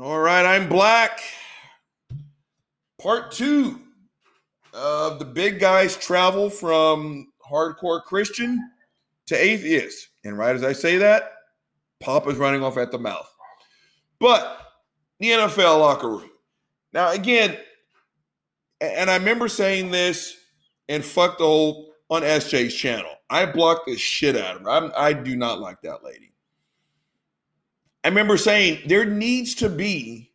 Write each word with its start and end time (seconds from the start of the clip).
All 0.00 0.18
right, 0.18 0.44
I'm 0.44 0.68
black. 0.68 1.20
Part 3.00 3.32
two 3.32 3.80
of 4.72 5.18
the 5.18 5.24
big 5.24 5.60
guys 5.60 5.96
travel 5.96 6.48
from 6.48 7.28
hardcore 7.46 8.02
Christian 8.02 8.70
to 9.26 9.34
atheist. 9.36 10.08
And 10.24 10.38
right 10.38 10.54
as 10.54 10.64
I 10.64 10.72
say 10.72 10.98
that, 10.98 11.32
Papa's 12.00 12.36
running 12.36 12.62
off 12.62 12.78
at 12.78 12.90
the 12.90 12.98
mouth. 12.98 13.30
But 14.18 14.58
the 15.20 15.30
NFL 15.30 15.78
locker 15.78 16.08
room. 16.08 16.30
Now, 16.92 17.12
again, 17.12 17.58
and 18.80 19.10
I 19.10 19.16
remember 19.16 19.48
saying 19.48 19.90
this 19.90 20.36
and 20.88 21.04
fuck 21.04 21.38
the 21.38 21.44
whole 21.44 21.92
on 22.10 22.22
SJ's 22.22 22.74
channel. 22.74 23.10
I 23.30 23.46
blocked 23.46 23.86
the 23.86 23.96
shit 23.96 24.36
out 24.36 24.56
of 24.56 24.62
her. 24.62 24.70
I'm, 24.70 24.92
I 24.96 25.12
do 25.12 25.36
not 25.36 25.60
like 25.60 25.80
that 25.82 26.04
lady. 26.04 26.31
I 28.04 28.08
remember 28.08 28.36
saying 28.36 28.80
there 28.86 29.04
needs 29.04 29.54
to 29.56 29.68
be 29.68 30.32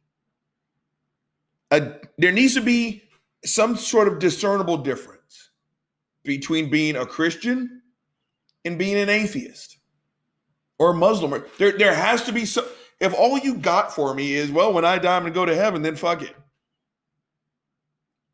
a 1.71 1.95
there 2.17 2.31
needs 2.31 2.53
to 2.53 2.61
be 2.61 3.03
some 3.43 3.75
sort 3.75 4.07
of 4.07 4.19
discernible 4.19 4.77
difference 4.77 5.49
between 6.23 6.69
being 6.69 6.95
a 6.95 7.05
Christian 7.05 7.81
and 8.65 8.77
being 8.77 8.97
an 8.97 9.09
atheist 9.09 9.77
or 10.79 10.91
a 10.91 10.93
Muslim. 10.93 11.43
There, 11.57 11.77
there 11.77 11.93
has 11.93 12.23
to 12.23 12.31
be 12.31 12.45
some. 12.45 12.65
If 12.99 13.13
all 13.13 13.37
you 13.37 13.55
got 13.55 13.93
for 13.93 14.13
me 14.13 14.33
is, 14.33 14.51
well, 14.51 14.73
when 14.73 14.83
I 14.83 14.97
die, 14.97 15.15
I'm 15.15 15.25
to 15.25 15.31
go 15.31 15.45
to 15.45 15.55
heaven, 15.55 15.81
then 15.81 15.95
fuck 15.95 16.21
it. 16.21 16.35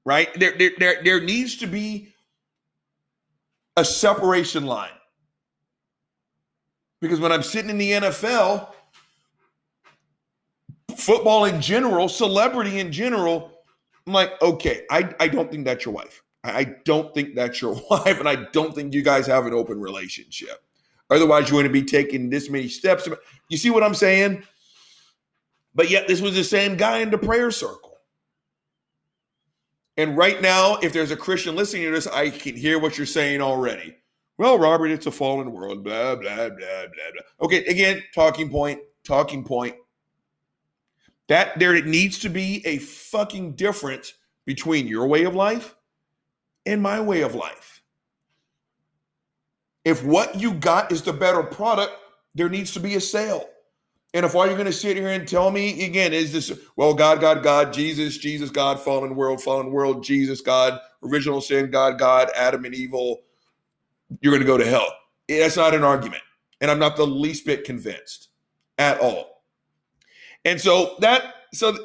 Right? 0.06 0.30
There, 0.40 0.58
there, 0.58 0.72
there, 0.78 1.04
there 1.04 1.22
needs 1.22 1.58
to 1.58 1.68
be 1.68 2.14
a 3.76 3.84
separation 3.84 4.66
line. 4.66 4.92
Because 7.02 7.20
when 7.20 7.34
I'm 7.34 7.44
sitting 7.44 7.70
in 7.70 7.78
the 7.78 7.92
NFL, 7.92 8.70
football 10.98 11.46
in 11.46 11.62
general, 11.62 12.10
celebrity 12.10 12.80
in 12.80 12.92
general, 12.92 13.52
I'm 14.06 14.14
like, 14.14 14.42
okay, 14.42 14.84
I, 14.90 15.14
I 15.20 15.28
don't 15.28 15.50
think 15.52 15.66
that's 15.66 15.86
your 15.86 15.94
wife. 15.94 16.24
I 16.44 16.76
don't 16.84 17.14
think 17.14 17.36
that's 17.36 17.62
your 17.62 17.74
wife, 17.90 18.20
and 18.20 18.28
I 18.28 18.36
don't 18.52 18.76
think 18.76 18.94
you 18.94 19.02
guys 19.02 19.26
have 19.28 19.46
an 19.46 19.54
open 19.54 19.80
relationship. 19.80 20.64
Otherwise, 21.10 21.50
you 21.50 21.56
wouldn't 21.56 21.74
be 21.74 21.84
taking 21.84 22.30
this 22.30 22.50
many 22.50 22.68
steps. 22.68 23.08
You 23.50 23.58
see 23.58 23.70
what 23.70 23.84
I'm 23.84 23.94
saying? 23.94 24.44
But 25.76 25.90
yet, 25.90 26.08
this 26.08 26.22
was 26.22 26.36
the 26.36 26.44
same 26.44 26.76
guy 26.76 27.00
in 27.00 27.12
the 27.12 27.18
prayer 27.18 27.52
circle. 27.52 27.98
And 29.98 30.18
right 30.18 30.42
now, 30.42 30.78
if 30.78 30.92
there's 30.92 31.12
a 31.12 31.16
Christian 31.16 31.56
listening 31.56 31.84
to 31.84 31.92
this, 31.92 32.08
I 32.08 32.30
can 32.30 32.56
hear 32.56 32.80
what 32.80 32.98
you're 32.98 33.06
saying 33.06 33.42
already. 33.42 33.96
Well, 34.38 34.58
Robert, 34.58 34.88
it's 34.88 35.06
a 35.06 35.12
fallen 35.12 35.52
world, 35.52 35.84
blah, 35.84 36.16
blah, 36.16 36.50
blah, 36.50 36.50
blah, 36.50 36.88
blah. 36.88 37.46
Okay, 37.46 37.64
again, 37.66 38.04
talking 38.14 38.50
point, 38.50 38.80
talking 39.04 39.44
point. 39.44 39.76
That 41.30 41.58
there 41.58 41.82
needs 41.84 42.20
to 42.20 42.30
be 42.30 42.66
a 42.66 42.80
fucking 42.80 43.56
difference 43.56 44.14
between 44.46 44.88
your 44.88 45.08
way 45.08 45.24
of 45.24 45.36
life 45.36 45.76
and 46.66 46.82
my 46.82 47.00
way 47.00 47.22
of 47.22 47.36
life. 47.36 47.82
If 49.86 50.04
what 50.04 50.40
you 50.40 50.54
got 50.54 50.92
is 50.92 51.02
the 51.02 51.14
better 51.14 51.44
product, 51.44 51.94
there 52.36 52.50
needs 52.50 52.72
to 52.74 52.80
be 52.80 52.96
a 52.96 53.02
sale. 53.02 53.50
And 54.14 54.26
if 54.26 54.36
all 54.36 54.46
you're 54.46 54.56
going 54.56 54.68
to 54.68 54.74
sit 54.74 54.96
here 54.96 55.10
and 55.10 55.28
tell 55.28 55.50
me 55.50 55.84
again 55.84 56.14
is 56.14 56.32
this, 56.32 56.58
well, 56.76 56.94
God, 56.94 57.20
God, 57.20 57.42
God, 57.42 57.74
Jesus, 57.74 58.18
Jesus, 58.18 58.50
God, 58.52 58.80
fallen 58.80 59.16
world, 59.16 59.42
fallen 59.42 59.72
world, 59.72 60.04
Jesus, 60.04 60.40
God, 60.40 60.80
original 61.04 61.42
sin, 61.42 61.72
God, 61.72 61.98
God, 61.98 62.30
Adam 62.36 62.64
and 62.66 62.76
evil, 62.76 63.22
you're 64.22 64.32
going 64.32 64.42
to 64.42 64.48
go 64.48 64.58
to 64.58 64.66
hell. 64.66 64.88
That's 65.28 65.58
not 65.58 65.74
an 65.74 65.84
argument. 65.84 66.22
And 66.62 66.70
I'm 66.70 66.80
not 66.80 66.96
the 66.96 67.08
least 67.08 67.46
bit 67.46 67.64
convinced 67.64 68.30
at 68.78 69.00
all. 69.00 69.33
And 70.46 70.60
so 70.60 70.96
that 71.00 71.34
so 71.54 71.78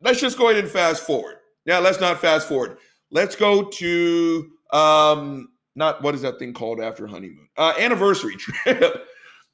let's 0.00 0.20
just 0.20 0.38
go 0.38 0.50
ahead 0.50 0.62
and 0.62 0.72
fast 0.72 1.02
forward. 1.04 1.36
Now 1.66 1.80
let's 1.80 2.00
not 2.00 2.20
fast 2.20 2.48
forward. 2.48 2.78
Let's 3.10 3.36
go 3.36 3.64
to 3.64 4.50
um 4.72 5.48
not 5.76 6.02
what 6.02 6.14
is 6.14 6.22
that 6.22 6.38
thing 6.38 6.52
called 6.52 6.80
after 6.80 7.06
honeymoon? 7.06 7.48
Uh 7.56 7.74
anniversary 7.78 8.36
trip. 8.38 9.06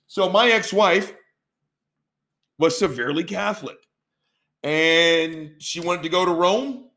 so 0.06 0.28
my 0.28 0.50
ex-wife 0.50 1.14
was 2.58 2.78
severely 2.78 3.24
Catholic. 3.24 3.78
And 4.62 5.52
she 5.58 5.80
wanted 5.80 6.02
to 6.02 6.10
go 6.10 6.24
to 6.24 6.32
Rome. 6.32 6.90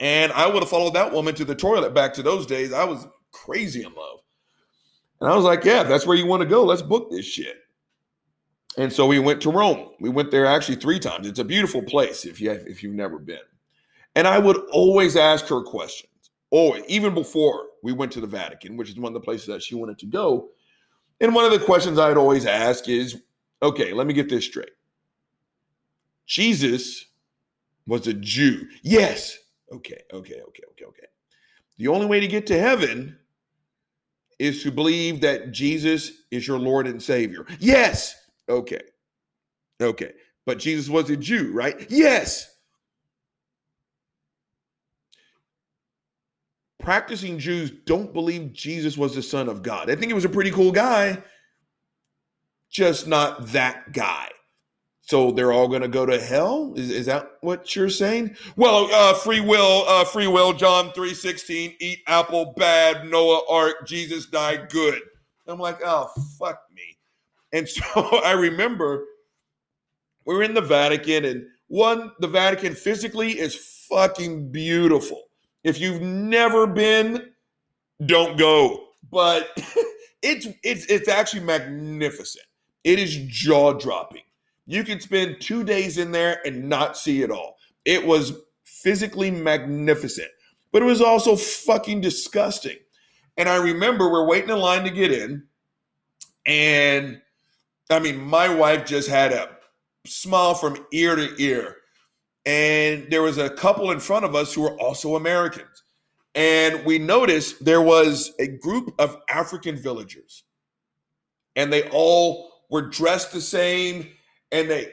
And 0.00 0.32
I 0.32 0.46
would 0.46 0.62
have 0.62 0.70
followed 0.70 0.94
that 0.94 1.12
woman 1.12 1.34
to 1.36 1.44
the 1.44 1.54
toilet 1.54 1.94
back 1.94 2.14
to 2.14 2.22
those 2.22 2.46
days. 2.46 2.72
I 2.72 2.84
was 2.84 3.06
crazy 3.32 3.84
in 3.84 3.92
love. 3.94 4.20
And 5.20 5.30
I 5.30 5.36
was 5.36 5.44
like, 5.44 5.64
yeah, 5.64 5.82
that's 5.82 6.06
where 6.06 6.16
you 6.16 6.26
want 6.26 6.42
to 6.42 6.48
go, 6.48 6.64
let's 6.64 6.82
book 6.82 7.10
this 7.10 7.24
shit. 7.24 7.56
And 8.76 8.92
so 8.92 9.06
we 9.06 9.18
went 9.18 9.40
to 9.42 9.50
Rome. 9.50 9.90
We 10.00 10.10
went 10.10 10.30
there 10.30 10.46
actually 10.46 10.76
three 10.76 10.98
times. 10.98 11.26
It's 11.26 11.38
a 11.38 11.44
beautiful 11.44 11.82
place 11.82 12.24
if 12.24 12.40
you 12.40 12.50
have, 12.50 12.66
if 12.66 12.82
you've 12.82 12.94
never 12.94 13.18
been. 13.18 13.38
And 14.16 14.26
I 14.26 14.38
would 14.38 14.56
always 14.72 15.16
ask 15.16 15.46
her 15.46 15.62
questions. 15.62 16.10
Always, 16.50 16.84
even 16.88 17.14
before 17.14 17.66
we 17.82 17.92
went 17.92 18.12
to 18.12 18.20
the 18.20 18.26
Vatican, 18.26 18.76
which 18.76 18.88
is 18.88 18.96
one 18.96 19.10
of 19.10 19.14
the 19.14 19.24
places 19.24 19.46
that 19.46 19.62
she 19.62 19.74
wanted 19.74 19.98
to 19.98 20.06
go. 20.06 20.50
And 21.20 21.34
one 21.34 21.44
of 21.44 21.52
the 21.52 21.64
questions 21.64 21.98
I'd 21.98 22.16
always 22.16 22.46
ask 22.46 22.88
is, 22.88 23.22
okay, 23.62 23.92
let 23.92 24.06
me 24.06 24.14
get 24.14 24.28
this 24.28 24.44
straight. 24.44 24.70
Jesus 26.26 27.06
was 27.86 28.06
a 28.06 28.14
Jew. 28.14 28.66
Yes. 28.82 29.38
Okay, 29.72 30.00
okay, 30.12 30.40
okay, 30.40 30.62
okay, 30.70 30.84
okay. 30.84 31.06
The 31.76 31.88
only 31.88 32.06
way 32.06 32.20
to 32.20 32.28
get 32.28 32.46
to 32.48 32.58
heaven 32.58 33.18
is 34.38 34.62
to 34.62 34.70
believe 34.70 35.20
that 35.20 35.52
Jesus 35.52 36.12
is 36.30 36.46
your 36.46 36.58
Lord 36.58 36.86
and 36.86 37.02
Savior. 37.02 37.46
Yes. 37.58 38.14
Okay. 38.48 38.82
Okay. 39.80 40.12
But 40.46 40.58
Jesus 40.58 40.88
was 40.88 41.10
a 41.10 41.16
Jew, 41.16 41.52
right? 41.52 41.86
Yes. 41.90 42.50
Practicing 46.78 47.38
Jews 47.38 47.70
don't 47.86 48.12
believe 48.12 48.52
Jesus 48.52 48.98
was 48.98 49.14
the 49.14 49.22
Son 49.22 49.48
of 49.48 49.62
God. 49.62 49.88
I 49.88 49.96
think 49.96 50.08
he 50.08 50.12
was 50.12 50.26
a 50.26 50.28
pretty 50.28 50.50
cool 50.50 50.70
guy, 50.70 51.22
just 52.70 53.06
not 53.06 53.46
that 53.48 53.92
guy. 53.92 54.28
So 55.06 55.30
they're 55.30 55.52
all 55.52 55.68
going 55.68 55.82
to 55.82 55.88
go 55.88 56.06
to 56.06 56.20
hell? 56.20 56.72
Is, 56.76 56.90
is 56.90 57.06
that 57.06 57.32
what 57.42 57.76
you're 57.76 57.90
saying? 57.90 58.36
Well, 58.56 58.88
uh, 58.92 59.14
free 59.14 59.40
will, 59.40 59.84
uh, 59.86 60.04
free 60.04 60.26
will, 60.26 60.54
John 60.54 60.90
3.16, 60.90 61.76
eat 61.78 61.98
apple, 62.06 62.54
bad, 62.56 63.06
Noah, 63.06 63.42
ark, 63.50 63.86
Jesus 63.86 64.26
died, 64.26 64.70
good. 64.70 64.98
I'm 65.46 65.58
like, 65.58 65.80
oh, 65.84 66.08
fuck 66.38 66.58
me. 66.74 66.93
And 67.54 67.68
so 67.70 67.84
I 68.22 68.32
remember 68.32 69.06
we're 70.26 70.42
in 70.42 70.52
the 70.52 70.60
Vatican, 70.60 71.24
and 71.24 71.46
one, 71.68 72.12
the 72.18 72.28
Vatican 72.28 72.74
physically 72.74 73.38
is 73.38 73.54
fucking 73.88 74.50
beautiful. 74.52 75.22
If 75.62 75.80
you've 75.80 76.02
never 76.02 76.66
been, 76.66 77.30
don't 78.04 78.36
go. 78.36 78.88
But 79.10 79.50
it's 80.22 80.46
it's 80.62 80.84
it's 80.86 81.08
actually 81.08 81.44
magnificent. 81.44 82.44
It 82.82 82.98
is 82.98 83.16
jaw 83.28 83.72
dropping. 83.72 84.22
You 84.66 84.82
can 84.82 85.00
spend 85.00 85.40
two 85.40 85.62
days 85.62 85.98
in 85.98 86.10
there 86.10 86.40
and 86.46 86.68
not 86.68 86.96
see 86.96 87.22
it 87.22 87.30
all. 87.30 87.56
It 87.84 88.04
was 88.04 88.32
physically 88.64 89.30
magnificent, 89.30 90.28
but 90.72 90.82
it 90.82 90.86
was 90.86 91.02
also 91.02 91.36
fucking 91.36 92.00
disgusting. 92.00 92.78
And 93.36 93.48
I 93.48 93.56
remember 93.56 94.10
we're 94.10 94.26
waiting 94.26 94.50
in 94.50 94.58
line 94.58 94.84
to 94.84 94.90
get 94.90 95.12
in, 95.12 95.44
and 96.46 97.20
I 97.90 97.98
mean, 97.98 98.20
my 98.20 98.48
wife 98.48 98.86
just 98.86 99.08
had 99.08 99.32
a 99.32 99.50
smile 100.06 100.54
from 100.54 100.84
ear 100.92 101.16
to 101.16 101.30
ear. 101.42 101.76
And 102.46 103.06
there 103.10 103.22
was 103.22 103.38
a 103.38 103.50
couple 103.50 103.90
in 103.90 104.00
front 104.00 104.24
of 104.24 104.34
us 104.34 104.52
who 104.52 104.62
were 104.62 104.78
also 104.80 105.16
Americans. 105.16 105.82
And 106.34 106.84
we 106.84 106.98
noticed 106.98 107.64
there 107.64 107.82
was 107.82 108.32
a 108.38 108.48
group 108.48 108.94
of 108.98 109.16
African 109.28 109.76
villagers. 109.76 110.44
And 111.56 111.72
they 111.72 111.88
all 111.90 112.50
were 112.70 112.82
dressed 112.82 113.32
the 113.32 113.40
same. 113.40 114.10
And 114.50 114.70
they, 114.70 114.92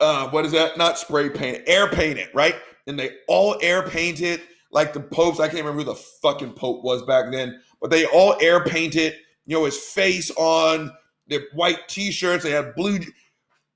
uh, 0.00 0.28
what 0.30 0.44
is 0.44 0.52
that? 0.52 0.76
Not 0.76 0.98
spray 0.98 1.30
paint, 1.30 1.62
air 1.66 1.88
painted, 1.88 2.28
right? 2.34 2.56
And 2.86 2.98
they 2.98 3.16
all 3.28 3.56
air 3.62 3.88
painted 3.88 4.42
like 4.72 4.92
the 4.92 5.00
popes. 5.00 5.40
I 5.40 5.46
can't 5.46 5.58
remember 5.58 5.80
who 5.80 5.84
the 5.84 5.94
fucking 5.94 6.52
pope 6.52 6.82
was 6.82 7.02
back 7.02 7.30
then, 7.30 7.60
but 7.80 7.90
they 7.90 8.06
all 8.06 8.36
air 8.40 8.64
painted, 8.64 9.14
you 9.46 9.56
know, 9.56 9.64
his 9.64 9.78
face 9.78 10.30
on 10.36 10.92
their 11.30 11.42
white 11.54 11.88
t-shirts, 11.88 12.44
they 12.44 12.50
had 12.50 12.74
blue. 12.74 12.98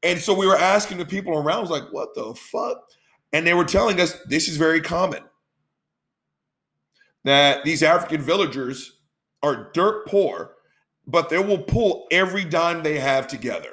And 0.03 0.19
so 0.19 0.35
we 0.35 0.47
were 0.47 0.59
asking 0.59 0.99
the 0.99 1.07
people 1.07 1.39
around, 1.39 1.63
was 1.63 1.71
like, 1.71 1.91
what 1.91 2.15
the 2.15 2.35
fuck? 2.35 2.77
And 3.33 3.47
they 3.47 3.55
were 3.55 3.65
telling 3.65 4.01
us 4.01 4.19
this 4.29 4.49
is 4.49 4.59
very 4.59 4.81
common. 4.81 5.23
That 7.25 7.65
these 7.65 7.83
African 7.83 8.21
villagers 8.21 8.99
are 9.43 9.71
dirt 9.73 10.07
poor, 10.07 10.57
but 11.07 11.31
they 11.31 11.39
will 11.39 11.59
pull 11.59 12.07
every 12.11 12.45
dime 12.45 12.83
they 12.83 12.99
have 12.99 13.27
together 13.27 13.71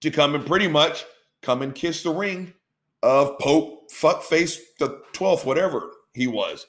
to 0.00 0.10
come 0.10 0.34
and 0.34 0.46
pretty 0.46 0.68
much 0.68 1.04
come 1.42 1.62
and 1.62 1.74
kiss 1.74 2.02
the 2.02 2.10
ring 2.10 2.52
of 3.02 3.38
Pope 3.38 3.90
Fuckface 3.90 4.58
the 4.78 5.02
12th, 5.12 5.44
whatever 5.44 5.90
he 6.14 6.26
was. 6.26 6.66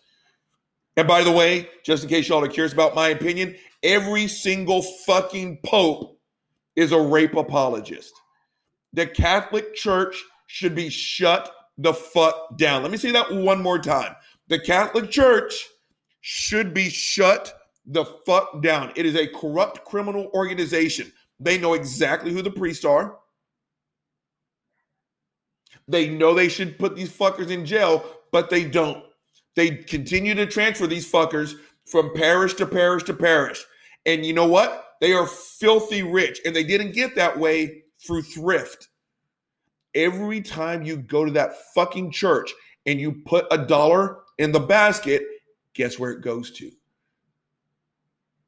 And 0.97 1.07
by 1.07 1.23
the 1.23 1.31
way, 1.31 1.69
just 1.83 2.03
in 2.03 2.09
case 2.09 2.27
y'all 2.29 2.43
are 2.43 2.47
curious 2.47 2.73
about 2.73 2.95
my 2.95 3.09
opinion, 3.09 3.55
every 3.85 4.27
single 4.27 4.81
fucking 4.81 5.59
pope 5.63 6.19
is 6.75 6.91
a 6.91 6.99
rape 6.99 7.35
apologist. 7.35 8.13
The 8.91 9.07
Catholic 9.07 9.75
Church 9.75 10.21
should 10.47 10.75
be 10.75 10.89
shut 10.89 11.53
the 11.77 11.93
fuck 11.93 12.57
down. 12.57 12.81
Let 12.81 12.91
me 12.91 12.97
say 12.97 13.11
that 13.11 13.31
one 13.31 13.61
more 13.61 13.79
time. 13.79 14.15
The 14.47 14.59
Catholic 14.59 15.11
Church 15.11 15.53
should 16.21 16.73
be 16.73 16.89
shut 16.89 17.57
the 17.85 18.05
fuck 18.25 18.61
down. 18.61 18.91
It 18.95 19.05
is 19.05 19.15
a 19.15 19.27
corrupt 19.27 19.85
criminal 19.85 20.29
organization. 20.33 21.11
They 21.39 21.57
know 21.57 21.73
exactly 21.73 22.31
who 22.31 22.41
the 22.41 22.51
priests 22.51 22.85
are. 22.85 23.17
They 25.87 26.09
know 26.09 26.33
they 26.33 26.49
should 26.49 26.79
put 26.79 26.95
these 26.95 27.15
fuckers 27.15 27.51
in 27.51 27.65
jail, 27.65 28.03
but 28.31 28.49
they 28.49 28.65
don't. 28.65 29.03
They 29.55 29.69
continue 29.69 30.33
to 30.33 30.47
transfer 30.47 30.87
these 30.87 31.09
fuckers 31.09 31.53
from 31.85 32.13
parish 32.15 32.55
to 32.55 32.65
parish 32.65 33.03
to 33.03 33.13
parish. 33.13 33.63
And 34.05 34.25
you 34.25 34.33
know 34.33 34.47
what? 34.47 34.85
They 35.01 35.13
are 35.13 35.27
filthy 35.27 36.03
rich, 36.03 36.39
and 36.45 36.55
they 36.55 36.63
didn't 36.63 36.93
get 36.93 37.15
that 37.15 37.37
way 37.37 37.83
through 38.05 38.23
thrift. 38.23 38.87
Every 39.93 40.41
time 40.41 40.83
you 40.83 40.97
go 40.97 41.25
to 41.25 41.31
that 41.31 41.55
fucking 41.73 42.11
church 42.11 42.53
and 42.85 42.99
you 42.99 43.13
put 43.25 43.45
a 43.51 43.57
dollar 43.57 44.19
in 44.37 44.51
the 44.51 44.59
basket, 44.59 45.23
guess 45.73 45.97
where 45.97 46.11
it 46.11 46.21
goes 46.21 46.51
to? 46.51 46.71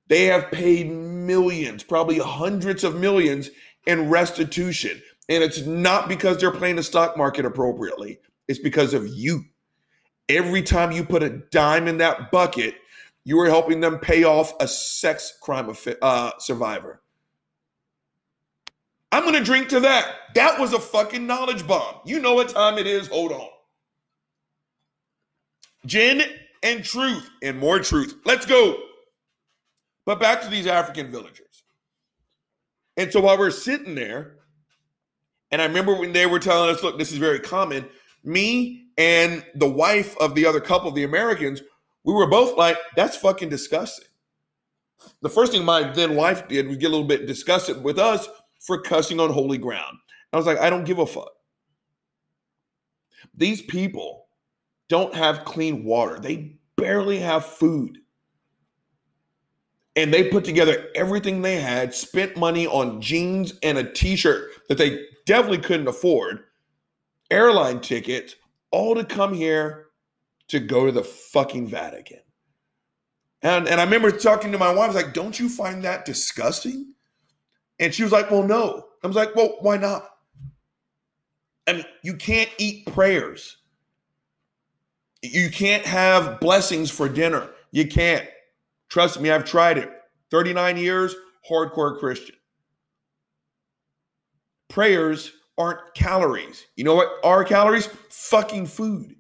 They 0.07 0.25
have 0.25 0.51
paid 0.51 0.89
millions, 0.89 1.83
probably 1.83 2.19
hundreds 2.19 2.83
of 2.83 2.95
millions 2.95 3.50
in 3.86 4.09
restitution. 4.09 5.01
And 5.30 5.44
it's 5.44 5.65
not 5.65 6.07
because 6.07 6.38
they're 6.38 6.51
playing 6.51 6.77
the 6.77 6.83
stock 6.83 7.18
market 7.18 7.45
appropriately, 7.45 8.19
it's 8.48 8.59
because 8.59 8.94
of 8.94 9.07
you. 9.07 9.44
Every 10.30 10.62
time 10.62 10.92
you 10.92 11.06
put 11.06 11.24
a 11.24 11.42
dime 11.51 11.88
in 11.88 11.98
that 11.98 12.31
bucket, 12.31 12.75
you 13.27 13.35
were 13.35 13.50
helping 13.50 13.81
them 13.81 14.00
pay 14.00 14.24
off 14.24 14.53
a 14.62 14.68
sex 14.69 15.38
crime 15.41 15.69
uh, 16.01 16.31
survivor. 16.39 17.01
I'm 19.12 19.24
going 19.24 19.35
to 19.35 19.44
drink 19.44 19.68
to 19.68 19.81
that. 19.81 20.15
That 20.35 20.57
was 20.57 20.71
a 20.71 20.79
fucking 20.79 21.27
knowledge 21.27 21.68
bomb. 21.68 21.95
You 22.06 22.21
know 22.21 22.35
what 22.35 22.47
time 22.47 22.77
it 22.77 22.88
is. 22.88 23.09
Hold 23.09 23.33
on. 23.33 23.50
Gin 25.85 26.24
and 26.63 26.85
truth 26.85 27.29
and 27.44 27.59
more 27.59 27.79
truth. 27.79 28.15
Let's 28.24 28.45
go. 28.45 28.81
But 30.06 30.21
back 30.21 30.41
to 30.44 30.47
these 30.47 30.65
African 30.65 31.12
villagers. 31.12 31.63
And 32.95 33.12
so 33.12 33.19
while 33.19 33.38
we're 33.38 33.51
sitting 33.51 33.94
there, 33.94 34.38
and 35.51 35.62
I 35.62 35.65
remember 35.65 35.95
when 35.95 36.13
they 36.13 36.27
were 36.27 36.39
telling 36.39 36.73
us, 36.73 36.81
look, 36.81 36.97
this 36.97 37.12
is 37.12 37.18
very 37.18 37.41
common, 37.41 37.89
me 38.23 38.85
and 38.97 39.44
the 39.56 39.69
wife 39.69 40.15
of 40.18 40.33
the 40.33 40.45
other 40.45 40.62
couple, 40.62 40.91
the 40.91 41.03
Americans, 41.03 41.62
we 42.07 42.13
were 42.13 42.25
both 42.25 42.57
like, 42.57 42.77
that's 42.95 43.18
fucking 43.18 43.50
disgusting. 43.50 44.07
The 45.21 45.30
first 45.30 45.51
thing 45.51 45.65
my 45.65 45.92
then 45.92 46.15
wife 46.15 46.48
did 46.48 46.65
was 46.65 46.77
get 46.77 46.88
a 46.88 46.89
little 46.89 47.06
bit 47.06 47.27
disgusted 47.27 47.83
with 47.83 48.00
us 48.00 48.30
for 48.62 48.81
cussing 48.81 49.19
on 49.19 49.30
holy 49.30 49.57
ground. 49.57 49.98
I 50.31 50.38
was 50.38 50.45
like, 50.45 50.57
I 50.57 50.69
don't 50.69 50.86
give 50.86 51.00
a 51.00 51.06
fuck. 51.06 51.31
These 53.36 53.62
people 53.62 54.30
don't 54.88 55.13
have 55.13 55.44
clean 55.44 55.83
water, 55.83 56.18
they 56.18 56.56
barely 56.77 57.19
have 57.19 57.45
food 57.45 57.98
and 59.98 60.13
they 60.13 60.30
put 60.30 60.45
together 60.45 60.88
everything 60.95 61.42
they 61.42 61.59
had, 61.59 61.94
spent 61.94 62.38
money 62.38 62.68
on 62.68 63.01
jeans 63.01 63.54
and 63.63 63.80
a 63.80 63.83
t-shirt 63.83 64.51
that 64.69 64.77
they 64.77 65.04
definitely 65.25 65.57
couldn't 65.57 65.88
afford, 65.88 66.45
airline 67.31 67.81
tickets, 67.81 68.36
all 68.71 68.95
to 68.95 69.04
come 69.04 69.33
here 69.33 69.87
to 70.49 70.59
go 70.59 70.85
to 70.85 70.91
the 70.91 71.03
fucking 71.03 71.67
Vatican. 71.67 72.19
And 73.41 73.67
and 73.67 73.79
I 73.79 73.83
remember 73.83 74.11
talking 74.11 74.51
to 74.51 74.57
my 74.57 74.71
wife, 74.71 74.85
I 74.85 74.94
was 74.94 74.95
like, 74.95 75.13
"Don't 75.13 75.39
you 75.39 75.49
find 75.49 75.83
that 75.83 76.05
disgusting?" 76.05 76.94
And 77.79 77.94
she 77.94 78.03
was 78.03 78.11
like, 78.11 78.31
"Well, 78.31 78.44
no." 78.44 78.88
I 79.03 79.07
was 79.07 79.15
like, 79.15 79.35
"Well, 79.35 79.57
why 79.59 79.77
not?" 79.77 80.09
I 81.67 81.73
mean, 81.73 81.85
you 82.01 82.15
can't 82.15 82.49
eat 82.57 82.88
prayers. 82.88 83.57
You 85.21 85.49
can't 85.49 85.85
have 85.85 86.39
blessings 86.39 86.89
for 86.89 87.09
dinner. 87.09 87.49
You 87.71 87.88
can't. 87.88 88.27
Trust 88.89 89.19
me, 89.19 89.29
I've 89.29 89.45
tried 89.45 89.77
it. 89.77 89.91
39 90.31 90.77
years, 90.77 91.15
hardcore 91.49 91.99
Christian. 91.99 92.35
Prayers 94.69 95.31
aren't 95.57 95.94
calories. 95.95 96.65
You 96.75 96.85
know 96.85 96.95
what 96.95 97.09
are 97.23 97.44
calories? 97.44 97.88
Fucking 98.09 98.67
food. 98.67 99.17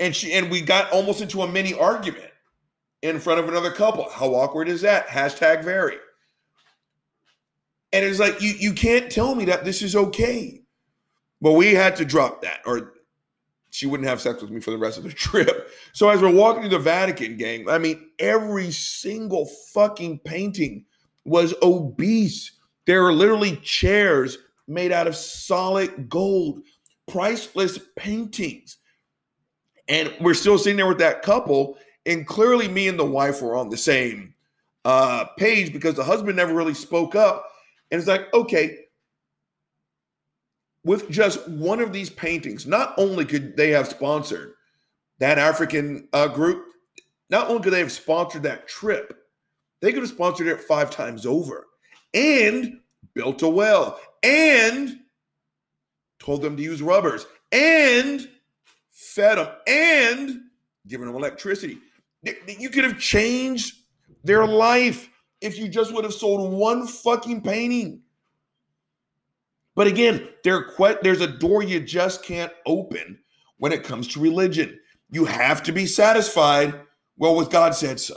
And 0.00 0.16
she 0.16 0.32
and 0.32 0.50
we 0.50 0.60
got 0.60 0.90
almost 0.90 1.20
into 1.20 1.42
a 1.42 1.48
mini 1.48 1.74
argument 1.74 2.30
in 3.02 3.20
front 3.20 3.38
of 3.38 3.48
another 3.48 3.70
couple. 3.70 4.08
How 4.10 4.34
awkward 4.34 4.68
is 4.68 4.80
that? 4.80 5.06
Hashtag 5.06 5.62
very. 5.62 5.96
And 7.92 8.04
it's 8.04 8.18
like 8.18 8.40
you 8.40 8.54
you 8.58 8.72
can't 8.72 9.10
tell 9.10 9.34
me 9.34 9.44
that 9.46 9.64
this 9.64 9.82
is 9.82 9.94
okay. 9.94 10.62
But 11.40 11.52
we 11.52 11.74
had 11.74 11.96
to 11.96 12.04
drop 12.04 12.42
that, 12.42 12.60
or 12.66 12.94
she 13.70 13.86
wouldn't 13.86 14.08
have 14.08 14.20
sex 14.20 14.42
with 14.42 14.50
me 14.50 14.60
for 14.60 14.70
the 14.70 14.78
rest 14.78 14.98
of 14.98 15.04
the 15.04 15.12
trip. 15.14 15.70
So 15.92 16.08
as 16.08 16.20
we're 16.20 16.34
walking 16.34 16.62
to 16.64 16.68
the 16.68 16.78
Vatican, 16.78 17.36
gang, 17.36 17.68
I 17.68 17.78
mean, 17.78 18.10
every 18.18 18.70
single 18.70 19.46
fucking 19.72 20.20
painting 20.20 20.84
was 21.24 21.54
obese. 21.62 22.52
There 22.86 23.04
are 23.06 23.12
literally 23.12 23.56
chairs 23.56 24.38
made 24.66 24.92
out 24.92 25.06
of 25.06 25.16
solid 25.16 26.08
gold, 26.08 26.62
priceless 27.08 27.78
paintings. 27.96 28.76
And 29.90 30.14
we're 30.20 30.34
still 30.34 30.56
sitting 30.56 30.76
there 30.76 30.86
with 30.86 30.98
that 30.98 31.20
couple. 31.20 31.76
And 32.06 32.26
clearly, 32.26 32.68
me 32.68 32.88
and 32.88 32.98
the 32.98 33.04
wife 33.04 33.42
were 33.42 33.56
on 33.56 33.68
the 33.68 33.76
same 33.76 34.34
uh, 34.84 35.26
page 35.36 35.72
because 35.72 35.96
the 35.96 36.04
husband 36.04 36.36
never 36.36 36.54
really 36.54 36.74
spoke 36.74 37.14
up. 37.14 37.46
And 37.90 37.98
it's 37.98 38.08
like, 38.08 38.32
okay, 38.32 38.78
with 40.84 41.10
just 41.10 41.46
one 41.48 41.80
of 41.80 41.92
these 41.92 42.08
paintings, 42.08 42.66
not 42.66 42.94
only 42.96 43.24
could 43.24 43.56
they 43.56 43.70
have 43.70 43.88
sponsored 43.88 44.54
that 45.18 45.38
African 45.38 46.08
uh, 46.12 46.28
group, 46.28 46.64
not 47.28 47.48
only 47.48 47.62
could 47.62 47.72
they 47.72 47.80
have 47.80 47.92
sponsored 47.92 48.44
that 48.44 48.68
trip, 48.68 49.24
they 49.82 49.92
could 49.92 50.02
have 50.02 50.10
sponsored 50.10 50.46
it 50.46 50.60
five 50.60 50.90
times 50.90 51.26
over 51.26 51.66
and 52.14 52.78
built 53.14 53.42
a 53.42 53.48
well 53.48 54.00
and 54.22 55.00
told 56.20 56.42
them 56.42 56.56
to 56.56 56.62
use 56.62 56.80
rubbers 56.80 57.26
and 57.52 58.28
fed 59.00 59.38
them 59.38 59.48
and 59.66 60.40
given 60.86 61.06
them 61.06 61.16
electricity. 61.16 61.78
You 62.22 62.68
could 62.68 62.84
have 62.84 62.98
changed 62.98 63.76
their 64.24 64.46
life 64.46 65.08
if 65.40 65.58
you 65.58 65.68
just 65.68 65.92
would 65.94 66.04
have 66.04 66.12
sold 66.12 66.52
one 66.52 66.86
fucking 66.86 67.42
painting. 67.42 68.02
But 69.74 69.86
again, 69.86 70.28
there 70.44 70.66
there's 71.02 71.22
a 71.22 71.26
door 71.26 71.62
you 71.62 71.80
just 71.80 72.22
can't 72.22 72.52
open 72.66 73.18
when 73.56 73.72
it 73.72 73.84
comes 73.84 74.06
to 74.08 74.20
religion. 74.20 74.78
You 75.10 75.24
have 75.24 75.62
to 75.62 75.72
be 75.72 75.86
satisfied, 75.86 76.78
well, 77.16 77.34
with 77.34 77.50
God 77.50 77.74
said 77.74 77.98
so. 77.98 78.16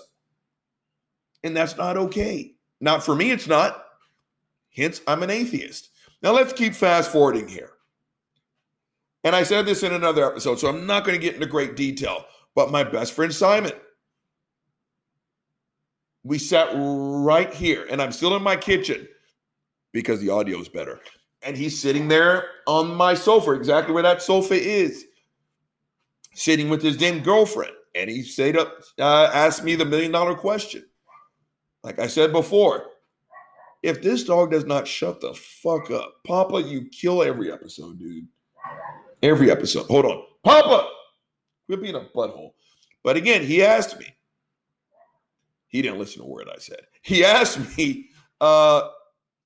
And 1.44 1.56
that's 1.56 1.78
not 1.78 1.96
okay. 1.96 2.56
Not 2.82 3.06
for 3.06 3.16
me, 3.16 3.32
it's 3.32 3.48
not. 3.48 3.86
Hence, 4.76 5.02
I'm 5.08 5.24
an 5.24 5.30
atheist. 5.30 5.90
Now, 6.22 6.32
let's 6.32 6.54
keep 6.54 6.74
fast 6.74 7.12
forwarding 7.12 7.48
here. 7.48 7.73
And 9.24 9.36
I 9.36 9.44
said 9.44 9.66
this 9.66 9.84
in 9.84 9.94
another 9.94 10.26
episode, 10.26 10.60
so 10.60 10.68
I'm 10.68 10.86
not 10.86 11.06
going 11.06 11.18
to 11.18 11.22
get 11.22 11.36
into 11.36 11.48
great 11.48 11.76
detail. 11.76 12.26
But 12.56 12.72
my 12.72 12.84
best 12.84 13.14
friend 13.14 13.34
Simon, 13.34 13.72
we 16.24 16.38
sat 16.38 16.70
right 16.74 17.54
here, 17.54 17.88
and 17.90 18.02
I'm 18.02 18.12
still 18.12 18.36
in 18.36 18.44
my 18.44 18.56
kitchen 18.56 19.08
because 19.92 20.20
the 20.20 20.30
audio 20.30 20.60
is 20.60 20.70
better 20.70 21.00
and 21.44 21.58
he's 21.58 21.80
sitting 21.80 22.08
there 22.08 22.46
on 22.66 22.96
my 22.96 23.14
sofa, 23.14 23.52
exactly 23.52 23.94
where 23.94 24.04
that 24.04 24.22
sofa 24.22 24.56
is, 24.56 25.06
sitting 26.34 26.70
with 26.70 26.82
his 26.82 26.98
then 26.98 27.22
girlfriend. 27.22 27.74
And 27.96 28.10
he 28.10 28.24
stayed 28.24 28.58
up, 28.58 28.74
uh, 28.98 29.30
asked 29.34 29.64
me 29.64 29.76
the 29.76 29.86
million 29.86 30.12
dollar 30.12 30.34
question. 30.34 30.84
Like 31.84 32.00
I 32.00 32.08
said 32.08 32.32
before, 32.32 32.86
if 33.84 34.02
this 34.02 34.24
dog 34.24 34.52
does 34.52 34.66
not 34.66 34.88
shut 34.88 35.22
the 35.22 35.34
fuck 35.34 35.92
up, 35.92 36.16
Papa, 36.26 36.64
you 36.64 36.86
kill 36.90 37.22
every 37.22 37.52
episode, 37.52 38.00
dude. 38.00 38.28
Every 39.24 39.50
episode. 39.50 39.88
Hold 39.88 40.06
on. 40.06 40.24
Papa, 40.44 40.90
quit 41.66 41.82
being 41.82 41.96
a 41.96 42.02
butthole. 42.14 42.52
But 43.04 43.16
again, 43.16 43.42
he 43.42 43.64
asked 43.64 43.98
me. 43.98 44.08
He 45.70 45.82
didn't 45.82 45.98
listen 45.98 46.22
to 46.22 46.28
a 46.28 46.30
word 46.30 46.50
I 46.54 46.60
said. 46.60 46.82
He 47.02 47.24
asked 47.24 47.78
me, 47.78 48.10
uh, 48.42 48.90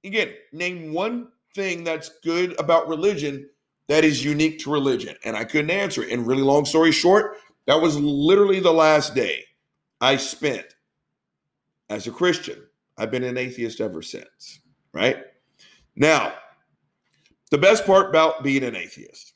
again, 0.03 0.33
name 0.51 0.93
one 0.93 1.27
thing 1.53 1.83
that's 1.83 2.09
good 2.23 2.59
about 2.59 2.87
religion 2.87 3.47
that 3.87 4.03
is 4.03 4.25
unique 4.25 4.59
to 4.59 4.71
religion? 4.71 5.15
And 5.23 5.37
I 5.37 5.43
couldn't 5.43 5.69
answer 5.69 6.01
it. 6.03 6.11
And 6.11 6.25
really 6.25 6.41
long 6.41 6.65
story 6.65 6.91
short, 6.91 7.37
that 7.67 7.79
was 7.79 7.99
literally 7.99 8.59
the 8.59 8.73
last 8.73 9.13
day 9.13 9.43
I 10.01 10.17
spent 10.17 10.65
as 11.89 12.07
a 12.07 12.11
Christian. 12.11 12.63
I've 12.97 13.11
been 13.11 13.23
an 13.23 13.37
atheist 13.37 13.79
ever 13.79 14.01
since, 14.01 14.59
right? 14.91 15.17
Now, 15.95 16.33
the 17.51 17.59
best 17.59 17.85
part 17.85 18.09
about 18.09 18.43
being 18.43 18.63
an 18.63 18.75
atheist 18.75 19.33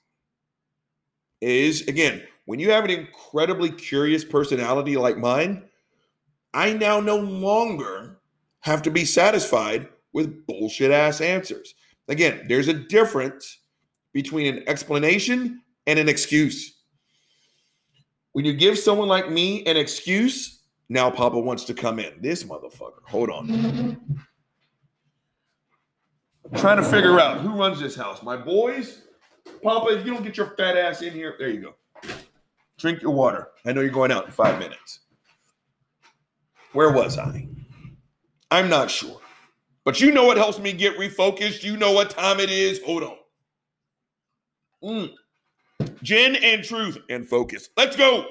is 1.42 1.88
again, 1.88 2.24
when 2.46 2.60
you 2.60 2.72
have 2.72 2.86
an 2.86 2.92
incredibly 2.92 3.72
curious 3.72 4.24
personality 4.24 4.98
like 4.98 5.18
mine, 5.18 5.64
I 6.54 6.74
now 6.74 7.00
no 7.00 7.18
longer 7.18 8.20
have 8.62 8.82
to 8.84 8.92
be 8.92 9.06
satisfied 9.06 9.88
with 10.14 10.46
bullshit 10.46 10.92
ass 10.92 11.22
answers. 11.22 11.74
Again, 12.08 12.46
there's 12.48 12.68
a 12.68 12.74
difference 12.74 13.60
between 14.14 14.54
an 14.54 14.64
explanation 14.68 15.62
and 15.88 15.98
an 15.98 16.10
excuse. 16.10 16.80
When 18.34 18.46
you 18.46 18.54
give 18.54 18.78
someone 18.78 19.08
like 19.08 19.30
me 19.30 19.66
an 19.66 19.78
excuse, 19.78 20.62
now 20.90 21.10
Papa 21.10 21.40
wants 21.40 21.64
to 21.66 21.74
come 21.74 22.00
in. 22.00 22.14
This 22.22 22.44
motherfucker. 22.44 23.04
Hold 23.08 23.30
on. 23.30 23.98
I'm 26.52 26.60
trying 26.60 26.78
to 26.78 26.84
figure 26.84 27.20
out 27.20 27.40
who 27.40 27.52
runs 27.52 27.80
this 27.80 27.96
house. 27.96 28.22
My 28.22 28.36
boys? 28.36 29.04
Papa, 29.64 29.98
if 29.98 30.06
you 30.06 30.14
don't 30.14 30.24
get 30.24 30.38
your 30.38 30.56
fat 30.58 30.78
ass 30.78 31.02
in 31.02 31.14
here, 31.14 31.36
there 31.38 31.50
you 31.50 31.62
go. 31.62 31.76
Drink 32.78 33.02
your 33.02 33.12
water. 33.12 33.50
I 33.66 33.74
know 33.74 33.82
you're 33.82 33.92
going 33.92 34.12
out 34.12 34.26
in 34.26 34.32
five 34.32 34.58
minutes. 34.60 35.02
Where 36.74 36.92
was 36.92 37.18
I? 37.18 37.48
I'm 38.50 38.70
not 38.70 38.90
sure. 38.90 39.20
But 39.84 40.00
you 40.00 40.12
know 40.12 40.26
what 40.26 40.38
helps 40.38 40.60
me 40.60 40.74
get 40.74 40.98
refocused. 40.98 41.64
You 41.64 41.78
know 41.78 41.92
what 41.92 42.12
time 42.12 42.40
it 42.40 42.50
is. 42.50 42.82
Hold 42.84 43.04
on. 43.04 43.18
Mm. 44.84 45.14
Gin 46.04 46.36
and 46.38 46.64
truth 46.64 46.98
and 47.10 47.28
focus. 47.28 47.70
Let's 47.78 47.96
go. 47.96 48.26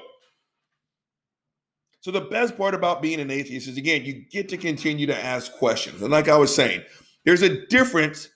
So, 2.01 2.09
the 2.09 2.21
best 2.21 2.57
part 2.57 2.73
about 2.73 3.01
being 3.01 3.19
an 3.19 3.29
atheist 3.29 3.67
is 3.67 3.77
again, 3.77 4.03
you 4.03 4.25
get 4.31 4.49
to 4.49 4.57
continue 4.57 5.05
to 5.05 5.23
ask 5.23 5.53
questions. 5.53 6.01
And 6.01 6.11
like 6.11 6.29
I 6.29 6.37
was 6.37 6.53
saying, 6.53 6.81
there's 7.25 7.43
a 7.43 7.65
difference 7.67 8.29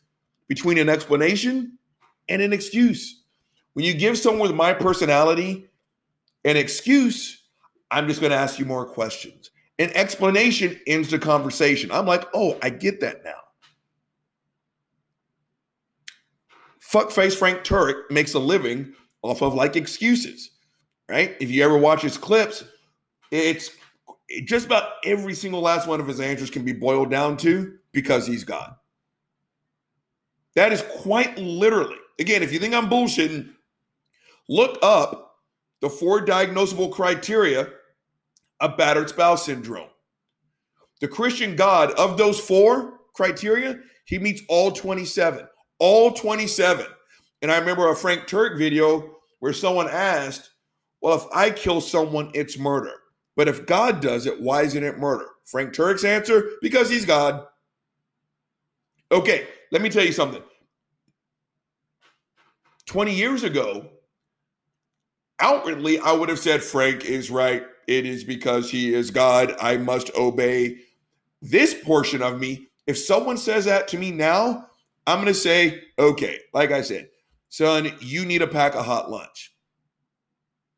between 0.48 0.77
an 0.77 0.88
explanation 0.88 1.77
and 2.29 2.41
an 2.41 2.53
excuse. 2.53 3.24
When 3.74 3.86
you 3.86 3.94
give 3.94 4.17
someone 4.17 4.48
with 4.48 4.55
my 4.55 4.74
personality 4.74 5.70
an 6.44 6.58
excuse, 6.58 7.44
I'm 7.91 8.08
just 8.08 8.22
going 8.22 8.32
to 8.32 8.38
ask 8.38 8.60
you 8.60 8.65
more 8.65 8.86
questions. 8.86 9.51
An 9.79 9.91
explanation 9.94 10.79
ends 10.88 11.10
the 11.10 11.20
conversation. 11.20 11.91
I'm 11.91 12.05
like, 12.05 12.25
oh, 12.34 12.58
I 12.62 12.70
get 12.70 13.01
that 13.01 13.24
now. 13.25 13.32
Fuckface 16.82 17.36
Frank 17.36 17.63
Turek 17.63 18.10
makes 18.10 18.34
a 18.36 18.39
living 18.39 18.94
off 19.22 19.41
of 19.41 19.53
like 19.53 19.75
excuses, 19.75 20.51
right? 21.10 21.36
If 21.41 21.51
you 21.51 21.63
ever 21.63 21.77
watch 21.77 22.01
his 22.01 22.17
clips, 22.17 22.63
it's 23.32 23.72
just 24.46 24.67
about 24.67 24.94
every 25.03 25.34
single 25.34 25.62
last 25.62 25.88
one 25.88 26.00
of 26.00 26.08
his 26.08 26.20
answers 26.20 26.50
can 26.50 26.63
be 26.63 26.74
boiled 26.74 27.10
down 27.12 27.36
to 27.38 27.77
because 27.91 28.25
he's 28.25 28.44
God. 28.44 28.75
That 30.55 30.72
is 30.72 30.84
quite 31.01 31.38
literally, 31.38 31.98
again, 32.19 32.43
if 32.43 32.51
you 32.51 32.60
think 32.60 32.74
I'm 32.74 32.89
bullshitting, 32.89 33.50
look 34.50 34.77
up 34.81 35.36
the 35.81 35.89
four 35.89 36.25
diagnosable 36.25 36.91
criteria 36.91 37.69
of 38.60 38.77
battered 38.77 39.10
spouse 39.10 39.45
syndrome. 39.45 39.89
The 41.01 41.07
Christian 41.07 41.55
God, 41.55 41.91
of 41.91 42.17
those 42.17 42.39
four 42.39 43.00
criteria, 43.13 43.79
he 44.05 44.19
meets 44.19 44.41
all 44.48 44.72
27. 44.72 45.48
All 45.79 46.12
27. 46.12 46.86
And 47.41 47.51
I 47.51 47.57
remember 47.57 47.89
a 47.89 47.95
Frank 47.95 48.24
Turek 48.24 48.57
video 48.57 49.17
where 49.39 49.53
someone 49.53 49.89
asked, 49.89 50.50
Well, 51.01 51.17
if 51.17 51.25
I 51.34 51.50
kill 51.50 51.81
someone, 51.81 52.31
it's 52.34 52.57
murder. 52.57 52.93
But 53.36 53.48
if 53.48 53.65
God 53.65 54.01
does 54.01 54.25
it, 54.25 54.39
why 54.39 54.63
isn't 54.63 54.84
it 54.84 54.98
murder? 54.98 55.27
Frank 55.45 55.74
Turek's 55.74 56.03
answer 56.03 56.51
because 56.62 56.89
he's 56.89 57.05
God. 57.05 57.45
Okay, 59.12 59.48
let 59.72 59.81
me 59.81 59.89
tell 59.89 60.05
you 60.05 60.13
something. 60.13 60.41
20 62.88 63.13
years 63.13 63.44
ago, 63.44 63.89
outwardly, 65.39 66.00
I 66.00 66.12
would 66.12 66.30
have 66.30 66.39
said 66.39 66.63
Frank 66.63 67.06
is 67.06 67.32
right. 67.32 67.63
It 67.88 68.06
is 68.06 68.24
because 68.24 68.70
he 68.70 68.94
is 68.94 69.12
God. 69.12 69.56
I 69.60 69.77
must 69.77 70.13
obey 70.15 70.77
this 71.42 71.75
portion 71.84 72.22
of 72.22 72.39
me. 72.39 72.68
If 72.88 72.98
someone 72.98 73.38
says 73.38 73.65
that 73.65 73.88
to 73.89 73.98
me 73.98 74.12
now, 74.12 74.68
I'm 75.08 75.18
going 75.18 75.27
to 75.27 75.34
say, 75.34 75.84
okay, 76.00 76.39
like 76.54 76.72
I 76.72 76.82
said, 76.82 77.10
son, 77.50 77.92
you 78.00 78.25
need 78.25 78.39
to 78.39 78.48
pack 78.48 78.75
a 78.75 78.84
hot 78.84 79.10
lunch 79.10 79.54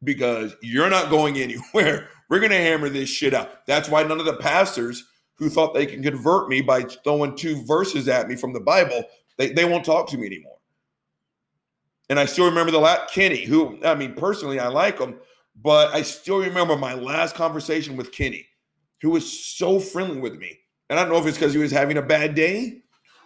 because 0.03 0.55
you're 0.61 0.89
not 0.89 1.09
going 1.09 1.37
anywhere. 1.37 2.09
We're 2.29 2.39
going 2.39 2.51
to 2.51 2.57
hammer 2.57 2.89
this 2.89 3.09
shit 3.09 3.33
out. 3.33 3.65
That's 3.67 3.89
why 3.89 4.03
none 4.03 4.19
of 4.19 4.25
the 4.25 4.35
pastors 4.35 5.05
who 5.35 5.49
thought 5.49 5.73
they 5.73 5.85
can 5.85 6.03
convert 6.03 6.49
me 6.49 6.61
by 6.61 6.81
throwing 7.03 7.35
two 7.35 7.63
verses 7.65 8.07
at 8.07 8.27
me 8.27 8.35
from 8.35 8.53
the 8.53 8.59
Bible, 8.59 9.03
they, 9.37 9.53
they 9.53 9.65
won't 9.65 9.85
talk 9.85 10.09
to 10.09 10.17
me 10.17 10.25
anymore. 10.25 10.56
And 12.09 12.19
I 12.19 12.25
still 12.25 12.45
remember 12.45 12.71
the 12.71 12.79
last 12.79 13.13
Kenny, 13.13 13.43
who 13.45 13.79
I 13.83 13.95
mean, 13.95 14.13
personally, 14.13 14.59
I 14.59 14.67
like 14.67 14.99
him, 14.99 15.19
but 15.61 15.93
I 15.93 16.01
still 16.01 16.39
remember 16.39 16.77
my 16.77 16.93
last 16.93 17.35
conversation 17.35 17.97
with 17.97 18.11
Kenny, 18.11 18.47
who 19.01 19.09
was 19.09 19.29
so 19.31 19.79
friendly 19.79 20.19
with 20.19 20.37
me. 20.37 20.59
And 20.89 20.99
I 20.99 21.03
don't 21.03 21.11
know 21.11 21.19
if 21.19 21.25
it's 21.25 21.37
because 21.37 21.53
he 21.53 21.59
was 21.59 21.71
having 21.71 21.97
a 21.97 22.01
bad 22.01 22.33
day 22.33 22.81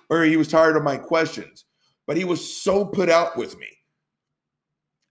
or 0.09 0.23
he 0.23 0.37
was 0.37 0.47
tired 0.47 0.75
of 0.75 0.83
my 0.83 0.97
questions, 0.97 1.65
but 2.07 2.17
he 2.17 2.25
was 2.25 2.61
so 2.61 2.85
put 2.85 3.09
out 3.09 3.37
with 3.37 3.57
me. 3.59 3.67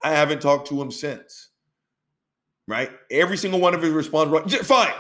I 0.03 0.11
haven't 0.11 0.43
talked 0.43 0.69
to 0.69 0.81
him 0.81 0.91
since 0.91 1.51
right? 2.71 2.91
Every 3.11 3.37
single 3.37 3.61
one 3.61 3.75
of 3.75 3.83
his 3.83 3.91
responses, 3.91 4.67
fine. 4.67 4.95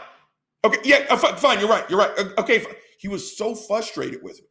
Okay, 0.64 0.78
yeah, 0.84 1.06
uh, 1.08 1.16
fine, 1.16 1.60
you're 1.60 1.68
right, 1.68 1.88
you're 1.88 2.00
right. 2.00 2.10
Uh, 2.18 2.28
okay, 2.38 2.58
fine. 2.58 2.74
he 2.98 3.08
was 3.08 3.38
so 3.38 3.54
frustrated 3.54 4.22
with 4.22 4.40
me. 4.40 4.48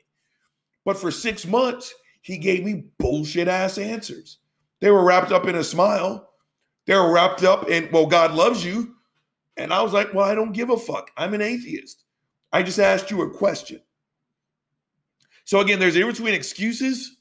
But 0.86 0.98
for 0.98 1.12
six 1.12 1.46
months, 1.46 1.94
he 2.22 2.38
gave 2.38 2.64
me 2.64 2.86
bullshit 2.98 3.48
ass 3.48 3.78
answers. 3.78 4.38
They 4.82 4.92
were 4.92 5.04
wrapped 5.04 5.32
up 5.32 5.48
in 5.48 5.56
a 5.56 5.64
smile. 5.64 6.30
They 6.86 6.96
were 6.96 7.12
wrapped 7.12 7.44
up 7.44 7.70
in, 7.70 7.90
well, 7.92 8.06
God 8.06 8.34
loves 8.34 8.64
you. 8.64 8.96
And 9.58 9.74
I 9.74 9.82
was 9.82 9.94
like, 9.94 10.14
well, 10.14 10.26
I 10.26 10.36
don't 10.36 10.54
give 10.54 10.70
a 10.70 10.78
fuck. 10.78 11.12
I'm 11.18 11.34
an 11.34 11.42
atheist. 11.42 12.04
I 12.52 12.64
just 12.64 12.80
asked 12.80 13.12
you 13.12 13.22
a 13.22 13.30
question. 13.30 13.82
So 15.46 15.60
again, 15.60 15.80
there's 15.80 15.96
a 15.96 16.00
difference 16.00 16.20
between 16.20 16.36
excuses 16.36 17.18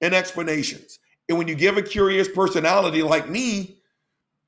and 0.00 0.14
explanations. 0.14 0.98
And 1.28 1.38
when 1.38 1.48
you 1.48 1.54
give 1.54 1.76
a 1.76 1.82
curious 1.82 2.28
personality 2.28 3.02
like 3.02 3.28
me, 3.28 3.78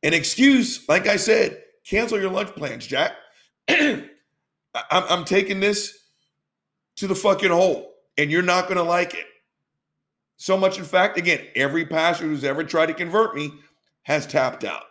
an 0.03 0.13
excuse, 0.15 0.87
like 0.89 1.07
I 1.07 1.17
said, 1.17 1.63
cancel 1.85 2.21
your 2.21 2.31
lunch 2.31 2.51
plans, 2.51 2.87
Jack. 2.87 3.13
I'm, 3.69 4.05
I'm 4.91 5.25
taking 5.25 5.61
this 5.61 5.99
to 6.97 7.07
the 7.07 7.15
fucking 7.15 7.51
hole, 7.51 7.95
and 8.19 8.31
you're 8.31 8.43
not 8.43 8.65
going 8.65 8.77
to 8.77 8.83
like 8.83 9.15
it. 9.15 9.27
So 10.37 10.57
much, 10.57 10.79
in 10.79 10.85
fact, 10.85 11.19
again, 11.19 11.47
every 11.55 11.87
pastor 11.87 12.25
who's 12.25 12.45
ever 12.45 12.63
tried 12.65 12.87
to 12.87 12.95
convert 12.95 13.35
me 13.35 13.53
has 14.03 14.27
tapped 14.27 14.65
out. 14.65 14.85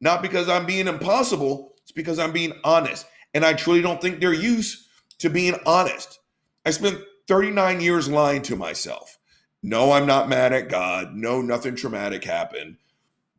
Not 0.00 0.22
because 0.22 0.48
I'm 0.48 0.66
being 0.66 0.88
impossible, 0.88 1.74
it's 1.82 1.92
because 1.92 2.18
I'm 2.18 2.32
being 2.32 2.52
honest. 2.64 3.06
And 3.34 3.44
I 3.44 3.54
truly 3.54 3.80
don't 3.80 4.00
think 4.00 4.20
they're 4.20 4.32
used 4.32 4.86
to 5.18 5.30
being 5.30 5.54
honest. 5.64 6.18
I 6.66 6.70
spent 6.70 7.00
39 7.28 7.80
years 7.80 8.08
lying 8.08 8.42
to 8.42 8.56
myself. 8.56 9.18
No, 9.62 9.92
I'm 9.92 10.06
not 10.06 10.28
mad 10.28 10.52
at 10.52 10.68
God. 10.68 11.14
No, 11.14 11.40
nothing 11.40 11.76
traumatic 11.76 12.24
happened. 12.24 12.76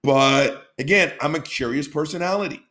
But 0.01 0.67
again, 0.79 1.13
I'm 1.21 1.35
a 1.35 1.39
curious 1.39 1.87
personality. 1.87 2.61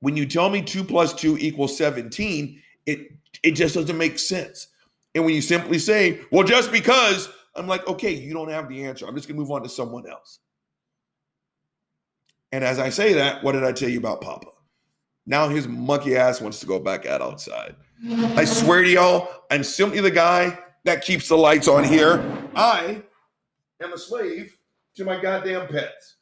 When 0.00 0.16
you 0.16 0.26
tell 0.26 0.48
me 0.48 0.62
two 0.62 0.84
plus 0.84 1.12
two 1.12 1.36
equals 1.38 1.76
17, 1.76 2.60
it 2.86 3.12
it 3.42 3.52
just 3.52 3.74
doesn't 3.74 3.98
make 3.98 4.18
sense. 4.18 4.68
And 5.14 5.24
when 5.24 5.34
you 5.34 5.42
simply 5.42 5.78
say, 5.78 6.20
well, 6.30 6.46
just 6.46 6.70
because, 6.70 7.28
I'm 7.54 7.66
like, 7.66 7.86
okay, 7.88 8.12
you 8.12 8.32
don't 8.32 8.50
have 8.50 8.68
the 8.68 8.84
answer. 8.84 9.06
I'm 9.06 9.14
just 9.14 9.28
gonna 9.28 9.40
move 9.40 9.50
on 9.50 9.62
to 9.62 9.68
someone 9.68 10.08
else. 10.08 10.38
And 12.52 12.64
as 12.64 12.78
I 12.78 12.90
say 12.90 13.12
that, 13.14 13.42
what 13.42 13.52
did 13.52 13.64
I 13.64 13.72
tell 13.72 13.88
you 13.88 13.98
about 13.98 14.20
Papa? 14.20 14.48
Now 15.26 15.48
his 15.48 15.68
monkey 15.68 16.16
ass 16.16 16.40
wants 16.40 16.60
to 16.60 16.66
go 16.66 16.78
back 16.80 17.06
out 17.06 17.22
outside. 17.22 17.76
I 18.08 18.44
swear 18.44 18.82
to 18.82 18.90
y'all, 18.90 19.28
I'm 19.50 19.62
simply 19.62 20.00
the 20.00 20.10
guy 20.10 20.58
that 20.84 21.04
keeps 21.04 21.28
the 21.28 21.36
lights 21.36 21.68
on 21.68 21.84
here. 21.84 22.24
I 22.54 23.02
am 23.82 23.92
a 23.92 23.98
slave 23.98 24.56
to 24.96 25.04
my 25.04 25.20
goddamn 25.20 25.68
pets. 25.68 26.16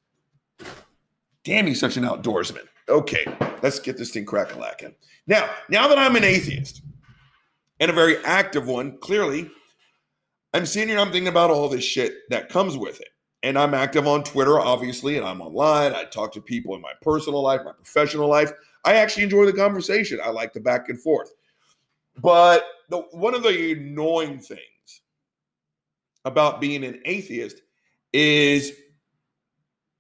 Damn, 1.45 1.67
he's 1.67 1.81
such 1.81 1.97
an 1.97 2.05
outdoorsman. 2.05 2.67
Okay, 2.89 3.25
let's 3.63 3.79
get 3.79 3.97
this 3.97 4.11
thing 4.11 4.25
crack 4.25 4.55
a 4.55 4.59
lacking. 4.59 4.95
Now, 5.27 5.49
now 5.69 5.89
that 5.89 5.99
I'm 5.99 6.17
an 6.17 6.25
atheist 6.25 6.83
and 7.81 7.91
a 7.91 7.95
very 7.95 8.17
active 8.25 8.67
one, 8.67 8.99
clearly, 8.99 9.51
I'm 10.55 10.67
sitting 10.67 10.89
here, 10.89 10.99
I'm 10.99 11.13
thinking 11.13 11.29
about 11.29 11.51
all 11.51 11.69
this 11.69 11.85
shit 11.85 12.29
that 12.31 12.49
comes 12.49 12.77
with 12.77 13.01
it. 13.01 13.09
And 13.43 13.57
I'm 13.57 13.75
active 13.75 14.09
on 14.09 14.25
Twitter, 14.25 14.59
obviously, 14.59 15.17
and 15.17 15.25
I'm 15.25 15.41
online. 15.41 15.95
I 15.95 16.05
talk 16.05 16.33
to 16.33 16.41
people 16.41 16.75
in 16.75 16.81
my 16.81 16.93
personal 17.03 17.41
life, 17.41 17.61
my 17.65 17.73
professional 17.73 18.29
life. 18.29 18.51
I 18.85 18.95
actually 18.95 19.25
enjoy 19.25 19.47
the 19.47 19.53
conversation. 19.53 20.19
I 20.23 20.31
like 20.31 20.53
the 20.53 20.61
back 20.61 20.89
and 20.89 21.01
forth. 21.01 21.33
But 22.21 22.65
the, 22.89 22.99
one 23.13 23.35
of 23.35 23.45
the 23.45 23.73
annoying 23.73 24.41
things 24.41 25.03
about 26.25 26.61
being 26.61 26.85
an 26.85 27.01
atheist 27.05 27.63
is 28.13 28.73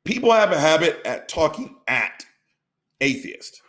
people 0.04 0.32
have 0.32 0.50
a 0.50 0.58
habit 0.58 1.00
at 1.04 1.28
talking 1.28 1.76
at 1.86 2.24
atheists. 3.00 3.62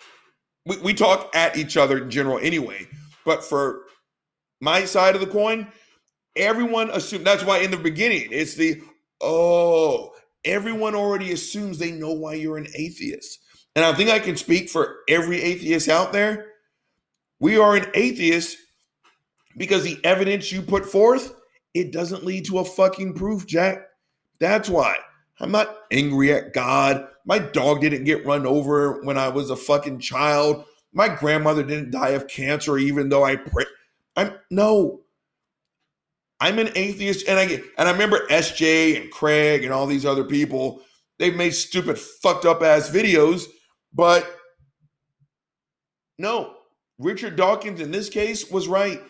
We, 0.66 0.78
we 0.78 0.94
talk 0.96 1.30
at 1.36 1.58
each 1.58 1.78
other 1.78 2.00
in 2.00 2.10
general 2.10 2.40
anyway, 2.40 2.88
but 3.24 3.44
for 3.44 3.84
my 4.60 4.86
side 4.86 5.16
of 5.16 5.22
the 5.22 5.28
coin, 5.28 5.68
everyone 6.36 6.90
assumes 6.92 7.24
that's 7.24 7.44
why 7.44 7.60
in 7.60 7.72
the 7.72 7.78
beginning 7.78 8.28
it's 8.32 8.56
the 8.56 8.82
oh, 9.22 10.12
everyone 10.46 10.96
already 10.96 11.32
assumes 11.32 11.78
they 11.78 11.92
know 11.92 12.14
why 12.14 12.34
you're 12.34 12.58
an 12.58 12.68
atheist. 12.76 13.40
And 13.76 13.86
I 13.86 13.94
think 13.94 14.10
I 14.10 14.20
can 14.20 14.36
speak 14.36 14.70
for 14.70 14.98
every 15.08 15.42
atheist 15.42 15.90
out 15.90 16.12
there. 16.12 16.48
We 17.40 17.58
are 17.58 17.76
an 17.76 17.86
atheist 17.94 18.58
because 19.58 19.84
the 19.84 20.00
evidence 20.04 20.52
you 20.52 20.62
put 20.62 20.86
forth, 20.86 21.36
it 21.74 21.92
doesn't 21.92 22.26
lead 22.26 22.46
to 22.46 22.60
a 22.60 22.66
fucking 22.66 23.14
proof, 23.14 23.46
Jack. 23.46 23.86
That's 24.40 24.70
why. 24.70 24.98
I'm 25.40 25.52
not 25.52 25.78
angry 25.92 26.34
at 26.34 26.54
God. 26.54 27.08
My 27.26 27.40
dog 27.40 27.82
didn't 27.82 28.04
get 28.04 28.26
run 28.26 28.46
over 28.46 29.02
when 29.04 29.18
I 29.18 29.30
was 29.30 29.50
a 29.50 29.56
fucking 29.56 30.00
child. 30.00 30.66
My 30.92 31.08
grandmother 31.08 31.64
didn't 31.64 31.92
die 31.92 32.10
of 32.10 32.28
cancer, 32.28 32.78
even 32.78 33.10
though 33.10 33.24
I 33.24 33.36
pray. 33.36 33.66
I'm 34.20 34.34
no. 34.52 35.00
I'm 36.42 36.60
an 36.60 36.72
atheist, 36.76 37.28
and 37.28 37.40
I 37.40 37.46
get 37.46 37.64
and 37.78 37.88
I 37.88 37.92
remember 37.92 38.28
SJ 38.28 39.02
and 39.02 39.12
Craig 39.12 39.64
and 39.64 39.74
all 39.74 39.86
these 39.86 40.06
other 40.06 40.26
people. 40.26 40.82
They've 41.20 41.36
made 41.36 41.54
stupid, 41.54 41.98
fucked 41.98 42.46
up 42.46 42.62
ass 42.62 42.90
videos, 42.90 43.46
but 43.94 44.30
no, 46.18 46.56
Richard 46.98 47.38
Dawkins 47.38 47.80
in 47.80 47.92
this 47.92 48.10
case 48.10 48.52
was 48.52 48.68
right. 48.68 49.02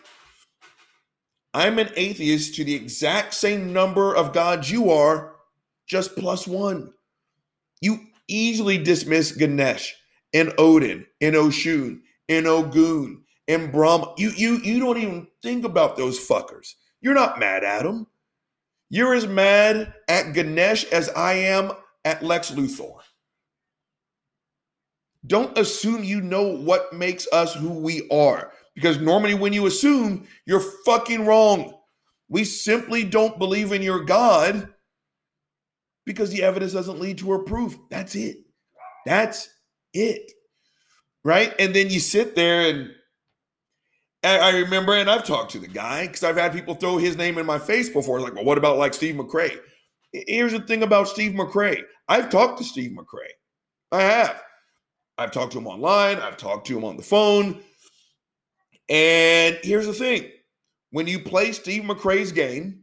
I'm 1.54 1.80
an 1.80 1.90
atheist 1.96 2.54
to 2.56 2.64
the 2.64 2.74
exact 2.74 3.34
same 3.34 3.72
number 3.72 4.14
of 4.14 4.32
gods 4.32 4.70
you 4.70 4.90
are, 4.90 5.34
just 5.88 6.16
plus 6.16 6.46
one. 6.46 6.92
You 7.80 7.98
easily 8.28 8.78
dismiss 8.78 9.32
Ganesh 9.32 9.92
and 10.32 10.52
Odin 10.56 11.04
and 11.20 11.34
Oshun 11.34 12.00
and 12.28 12.46
Ogun 12.46 13.24
and 13.50 13.72
Brahma. 13.72 14.14
You, 14.16 14.30
you, 14.30 14.58
you 14.58 14.78
don't 14.78 14.98
even 14.98 15.26
think 15.42 15.64
about 15.64 15.96
those 15.96 16.18
fuckers. 16.18 16.74
You're 17.00 17.14
not 17.14 17.40
mad 17.40 17.64
at 17.64 17.82
them. 17.82 18.06
You're 18.90 19.14
as 19.14 19.26
mad 19.26 19.92
at 20.08 20.32
Ganesh 20.34 20.84
as 20.84 21.08
I 21.10 21.34
am 21.34 21.72
at 22.04 22.22
Lex 22.22 22.52
Luthor. 22.52 23.00
Don't 25.26 25.56
assume 25.58 26.04
you 26.04 26.20
know 26.20 26.44
what 26.44 26.92
makes 26.92 27.26
us 27.32 27.54
who 27.54 27.70
we 27.70 28.08
are. 28.10 28.52
Because 28.74 28.98
normally, 28.98 29.34
when 29.34 29.52
you 29.52 29.66
assume, 29.66 30.26
you're 30.46 30.64
fucking 30.84 31.26
wrong. 31.26 31.74
We 32.28 32.44
simply 32.44 33.04
don't 33.04 33.38
believe 33.38 33.72
in 33.72 33.82
your 33.82 34.04
God 34.04 34.72
because 36.06 36.30
the 36.30 36.42
evidence 36.42 36.72
doesn't 36.72 37.00
lead 37.00 37.18
to 37.18 37.34
a 37.34 37.44
proof. 37.44 37.76
That's 37.90 38.14
it. 38.14 38.38
That's 39.04 39.48
it. 39.92 40.32
Right. 41.24 41.52
And 41.58 41.74
then 41.74 41.90
you 41.90 42.00
sit 42.00 42.34
there 42.34 42.70
and 42.70 42.90
I 44.22 44.50
remember, 44.58 44.94
and 44.94 45.08
I've 45.08 45.24
talked 45.24 45.50
to 45.52 45.58
the 45.58 45.68
guy 45.68 46.06
because 46.06 46.24
I've 46.24 46.36
had 46.36 46.52
people 46.52 46.74
throw 46.74 46.98
his 46.98 47.16
name 47.16 47.38
in 47.38 47.46
my 47.46 47.58
face 47.58 47.88
before. 47.88 48.20
Like, 48.20 48.34
well, 48.34 48.44
what 48.44 48.58
about 48.58 48.76
like 48.76 48.92
Steve 48.92 49.14
McRae? 49.14 49.58
Here's 50.12 50.52
the 50.52 50.60
thing 50.60 50.82
about 50.82 51.08
Steve 51.08 51.32
McRae. 51.32 51.82
I've 52.08 52.28
talked 52.28 52.58
to 52.58 52.64
Steve 52.64 52.90
McRae. 52.90 53.32
I 53.92 54.02
have. 54.02 54.42
I've 55.16 55.30
talked 55.30 55.52
to 55.52 55.58
him 55.58 55.66
online. 55.66 56.18
I've 56.18 56.36
talked 56.36 56.66
to 56.66 56.76
him 56.76 56.84
on 56.84 56.96
the 56.96 57.02
phone. 57.02 57.62
And 58.88 59.58
here's 59.62 59.86
the 59.86 59.92
thing 59.94 60.30
when 60.90 61.06
you 61.06 61.20
play 61.20 61.52
Steve 61.52 61.84
McRae's 61.84 62.32
game 62.32 62.82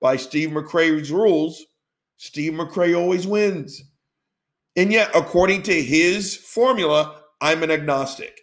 by 0.00 0.16
Steve 0.16 0.50
McRae's 0.50 1.12
rules, 1.12 1.64
Steve 2.16 2.52
McRae 2.52 2.98
always 2.98 3.26
wins. 3.26 3.82
And 4.76 4.92
yet, 4.92 5.10
according 5.14 5.62
to 5.64 5.82
his 5.82 6.36
formula, 6.36 7.20
I'm 7.40 7.62
an 7.62 7.70
agnostic. 7.70 8.40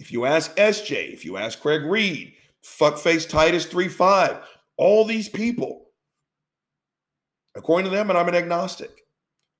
If 0.00 0.10
you 0.10 0.24
ask 0.24 0.56
SJ, 0.56 1.12
if 1.12 1.26
you 1.26 1.36
ask 1.36 1.60
Craig 1.60 1.82
Reed, 1.84 2.32
fuckface 2.64 3.28
Titus 3.28 3.66
3-5, 3.66 4.42
all 4.78 5.04
these 5.04 5.28
people, 5.28 5.90
according 7.54 7.90
to 7.90 7.94
them, 7.94 8.08
and 8.08 8.18
I'm 8.18 8.26
an 8.26 8.34
agnostic. 8.34 8.90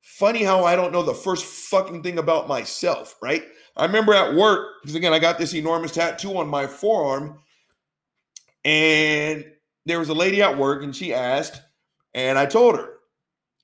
Funny 0.01 0.43
how 0.43 0.65
I 0.65 0.77
don't 0.77 0.93
know 0.93 1.03
the 1.03 1.13
first 1.13 1.45
fucking 1.45 2.03
thing 2.03 2.19
about 2.19 2.49
myself, 2.49 3.17
right? 3.21 3.45
I 3.77 3.85
remember 3.85 4.15
at 4.15 4.35
work, 4.35 4.81
because 4.81 4.95
again, 4.95 5.13
I 5.13 5.19
got 5.19 5.37
this 5.37 5.55
enormous 5.55 5.93
tattoo 5.93 6.39
on 6.39 6.49
my 6.49 6.67
forearm, 6.67 7.39
and 8.65 9.45
there 9.85 9.99
was 9.99 10.09
a 10.09 10.15
lady 10.15 10.41
at 10.41 10.57
work, 10.57 10.83
and 10.83 10.97
she 10.97 11.13
asked, 11.13 11.61
and 12.15 12.39
I 12.39 12.47
told 12.47 12.77
her, 12.77 12.95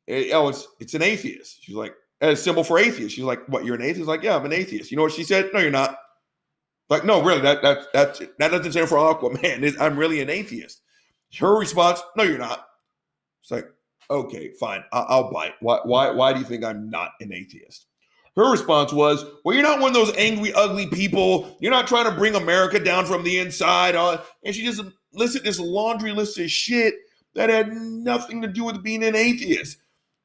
eh, 0.09 0.31
"Oh, 0.33 0.49
it's 0.49 0.69
it's 0.79 0.95
an 0.95 1.03
atheist." 1.03 1.62
She's 1.62 1.75
like, 1.75 1.95
"A 2.21 2.37
symbol 2.37 2.65
for 2.65 2.79
atheist." 2.79 3.15
She's 3.15 3.25
like, 3.25 3.47
"What? 3.49 3.65
You're 3.65 3.75
an 3.75 3.83
atheist?" 3.83 4.03
I'm 4.03 4.07
Like, 4.07 4.23
"Yeah, 4.23 4.37
I'm 4.37 4.45
an 4.45 4.53
atheist." 4.53 4.91
You 4.91 4.97
know 4.97 5.03
what 5.03 5.12
she 5.12 5.25
said? 5.25 5.51
No, 5.53 5.61
you're 5.61 5.71
not. 5.71 5.99
Like, 6.88 7.05
no, 7.05 7.22
really, 7.22 7.40
that 7.40 7.62
that 7.62 7.92
that 7.92 8.20
that 8.38 8.51
doesn't 8.51 8.72
stand 8.72 8.88
for 8.88 8.96
Aquaman. 8.96 9.77
I'm 9.81 9.99
really 9.99 10.20
an 10.20 10.31
atheist. 10.31 10.83
Her 11.38 11.59
response, 11.59 12.01
"No, 12.16 12.22
you're 12.22 12.38
not." 12.38 12.66
It's 13.42 13.51
like, 13.51 13.66
okay, 14.11 14.53
fine, 14.59 14.85
I'll, 14.92 15.07
I'll 15.09 15.33
bite. 15.33 15.55
Why 15.61 15.81
why 15.85 16.11
why 16.11 16.33
do 16.33 16.38
you 16.38 16.44
think 16.44 16.64
I'm 16.64 16.90
not 16.90 17.12
an 17.20 17.33
atheist? 17.33 17.87
Her 18.37 18.51
response 18.51 18.92
was, 18.92 19.25
Well, 19.44 19.55
you're 19.55 19.64
not 19.64 19.81
one 19.81 19.88
of 19.90 19.94
those 19.94 20.14
angry, 20.16 20.53
ugly 20.53 20.87
people. 20.88 21.57
You're 21.59 21.70
not 21.70 21.87
trying 21.87 22.05
to 22.05 22.16
bring 22.16 22.35
America 22.35 22.79
down 22.79 23.07
from 23.07 23.25
the 23.25 23.38
inside. 23.38 23.94
Uh, 23.94 24.20
and 24.44 24.55
she 24.55 24.62
just 24.62 24.83
listed 25.14 25.42
this 25.42 25.59
laundry 25.59 26.12
list 26.12 26.38
of 26.38 26.51
shit 26.51 26.94
that 27.35 27.49
had 27.49 27.72
nothing 27.72 28.42
to 28.42 28.49
do 28.49 28.64
with 28.64 28.83
being 28.83 29.03
an 29.05 29.16
atheist. 29.16 29.79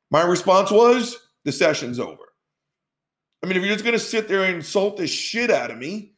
My 0.09 0.23
response 0.23 0.71
was, 0.71 1.17
The 1.45 1.53
session's 1.53 1.99
over. 1.99 2.33
I 3.41 3.47
mean, 3.47 3.55
if 3.55 3.63
you're 3.63 3.73
just 3.73 3.85
going 3.85 3.97
to 3.97 3.99
sit 3.99 4.27
there 4.27 4.43
and 4.43 4.57
insult 4.57 4.97
the 4.97 5.07
shit 5.07 5.49
out 5.49 5.71
of 5.71 5.77
me, 5.77 6.13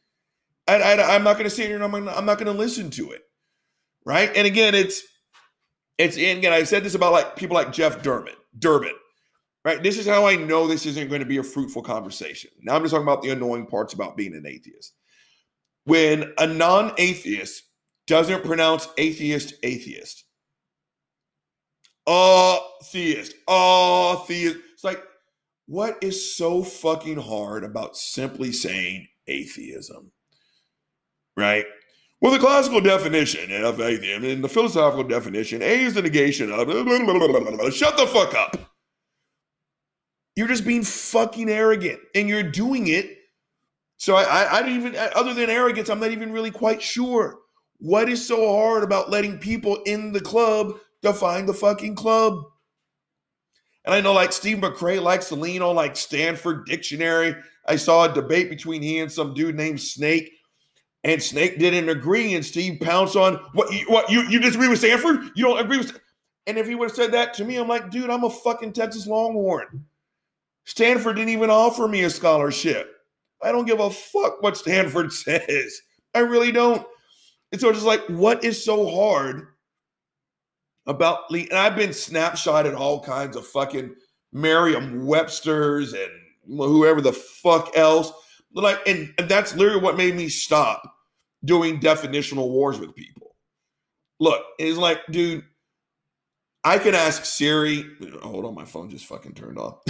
I, 0.66 0.76
I, 0.76 1.14
I'm 1.14 1.24
not 1.24 1.34
going 1.34 1.44
to 1.44 1.50
sit 1.50 1.66
here 1.66 1.76
and 1.76 1.84
I'm, 1.84 1.94
I'm 1.94 2.24
not 2.24 2.38
going 2.38 2.52
to 2.52 2.58
listen 2.58 2.90
to 2.90 3.10
it. 3.12 3.22
Right. 4.06 4.30
And 4.34 4.46
again, 4.46 4.74
it's, 4.74 5.02
it's, 5.98 6.16
and 6.16 6.38
again, 6.38 6.52
I 6.52 6.64
said 6.64 6.84
this 6.84 6.94
about 6.94 7.12
like 7.12 7.36
people 7.36 7.54
like 7.54 7.72
Jeff 7.72 8.02
Durbin, 8.02 8.34
Durbin 8.58 8.94
right? 9.64 9.82
This 9.82 9.98
is 9.98 10.06
how 10.06 10.26
I 10.26 10.36
know 10.36 10.66
this 10.66 10.86
isn't 10.86 11.08
going 11.08 11.20
to 11.20 11.26
be 11.26 11.38
a 11.38 11.42
fruitful 11.42 11.82
conversation. 11.82 12.50
Now 12.62 12.76
I'm 12.76 12.82
just 12.82 12.92
talking 12.92 13.06
about 13.06 13.22
the 13.22 13.30
annoying 13.30 13.66
parts 13.66 13.94
about 13.94 14.16
being 14.16 14.34
an 14.34 14.46
atheist. 14.46 14.94
When 15.84 16.32
a 16.38 16.46
non 16.46 16.92
atheist 16.98 17.62
doesn't 18.06 18.44
pronounce 18.44 18.88
atheist 18.98 19.54
atheist, 19.62 20.24
uh, 22.06 22.58
theist, 22.84 23.34
uh, 23.48 24.16
theist, 24.16 24.58
it's 24.74 24.84
like, 24.84 25.02
what 25.66 25.96
is 26.02 26.36
so 26.36 26.62
fucking 26.62 27.18
hard 27.18 27.64
about 27.64 27.96
simply 27.96 28.52
saying 28.52 29.08
atheism? 29.26 30.12
Right? 31.36 31.66
Well, 32.20 32.32
the 32.32 32.38
classical 32.38 32.80
definition 32.80 33.52
of 33.64 33.80
atheism 33.80 34.24
and 34.24 34.42
the 34.42 34.48
philosophical 34.48 35.04
definition, 35.04 35.62
A 35.62 35.84
is 35.84 35.94
the 35.94 36.02
negation 36.02 36.50
of. 36.50 36.68
Shut 37.74 37.96
the 37.96 38.06
fuck 38.06 38.34
up. 38.34 38.56
You're 40.36 40.48
just 40.48 40.64
being 40.64 40.82
fucking 40.82 41.50
arrogant 41.50 42.00
and 42.14 42.28
you're 42.28 42.42
doing 42.42 42.88
it. 42.88 43.18
So 43.98 44.16
I, 44.16 44.22
I, 44.22 44.56
I 44.56 44.62
don't 44.62 44.72
even, 44.72 44.96
other 45.14 45.34
than 45.34 45.50
arrogance, 45.50 45.88
I'm 45.88 46.00
not 46.00 46.12
even 46.12 46.32
really 46.32 46.50
quite 46.50 46.82
sure. 46.82 47.38
What 47.78 48.08
is 48.08 48.26
so 48.26 48.56
hard 48.56 48.82
about 48.84 49.10
letting 49.10 49.38
people 49.38 49.82
in 49.84 50.12
the 50.12 50.20
club 50.20 50.74
define 51.02 51.46
the 51.46 51.54
fucking 51.54 51.94
club? 51.94 52.42
And 53.84 53.94
I 53.94 54.00
know 54.00 54.12
like 54.14 54.32
Steve 54.32 54.58
McRae 54.58 55.02
likes 55.02 55.28
to 55.28 55.34
lean 55.34 55.60
on 55.60 55.76
like 55.76 55.94
Stanford 55.94 56.64
Dictionary. 56.64 57.36
I 57.66 57.76
saw 57.76 58.04
a 58.04 58.14
debate 58.14 58.48
between 58.48 58.80
he 58.80 58.98
and 58.98 59.12
some 59.12 59.34
dude 59.34 59.56
named 59.56 59.80
Snake. 59.80 60.32
And 61.04 61.22
Snake 61.22 61.58
didn't 61.58 61.90
agree, 61.90 62.34
and 62.34 62.44
Steve 62.44 62.80
pounced 62.80 63.14
on 63.14 63.34
what 63.52 63.70
you 63.72 63.84
what 63.88 64.10
you, 64.10 64.22
you 64.22 64.40
disagree 64.40 64.68
with 64.68 64.78
Stanford? 64.78 65.30
You 65.34 65.44
don't 65.44 65.58
agree 65.58 65.78
with 65.78 66.00
and 66.46 66.58
if 66.58 66.66
he 66.66 66.74
would 66.74 66.90
have 66.90 66.96
said 66.96 67.12
that 67.12 67.34
to 67.34 67.44
me, 67.44 67.56
I'm 67.56 67.68
like, 67.68 67.90
dude, 67.90 68.10
I'm 68.10 68.24
a 68.24 68.30
fucking 68.30 68.72
Texas 68.72 69.06
Longhorn. 69.06 69.84
Stanford 70.64 71.16
didn't 71.16 71.30
even 71.30 71.50
offer 71.50 71.88
me 71.88 72.02
a 72.02 72.10
scholarship. 72.10 72.90
I 73.42 73.52
don't 73.52 73.66
give 73.66 73.80
a 73.80 73.90
fuck 73.90 74.42
what 74.42 74.56
Stanford 74.56 75.12
says. 75.12 75.80
I 76.14 76.20
really 76.20 76.52
don't. 76.52 76.86
And 77.52 77.60
so 77.60 77.68
it's 77.68 77.78
just 77.78 77.86
like, 77.86 78.04
what 78.08 78.44
is 78.44 78.62
so 78.62 78.88
hard 78.88 79.48
about 80.86 81.30
Lee? 81.30 81.48
And 81.48 81.58
I've 81.58 81.76
been 81.76 81.90
snapshotted 81.90 82.76
all 82.76 83.02
kinds 83.02 83.36
of 83.36 83.46
fucking 83.46 83.94
Merriam 84.32 85.06
Webster's 85.06 85.92
and 85.92 86.10
whoever 86.46 87.00
the 87.00 87.12
fuck 87.12 87.76
else. 87.76 88.12
Like, 88.52 88.80
and, 88.86 89.12
and 89.18 89.28
that's 89.28 89.54
literally 89.56 89.80
what 89.80 89.96
made 89.96 90.14
me 90.14 90.28
stop 90.28 90.93
doing 91.44 91.80
definitional 91.80 92.48
wars 92.50 92.78
with 92.78 92.94
people. 92.94 93.36
Look, 94.20 94.42
it's 94.58 94.78
like, 94.78 95.00
dude, 95.10 95.44
I 96.64 96.78
can 96.78 96.94
ask 96.94 97.24
Siri. 97.24 97.84
Hold 98.22 98.46
on, 98.46 98.54
my 98.54 98.64
phone 98.64 98.88
just 98.88 99.06
fucking 99.06 99.34
turned 99.34 99.58
off. 99.58 99.80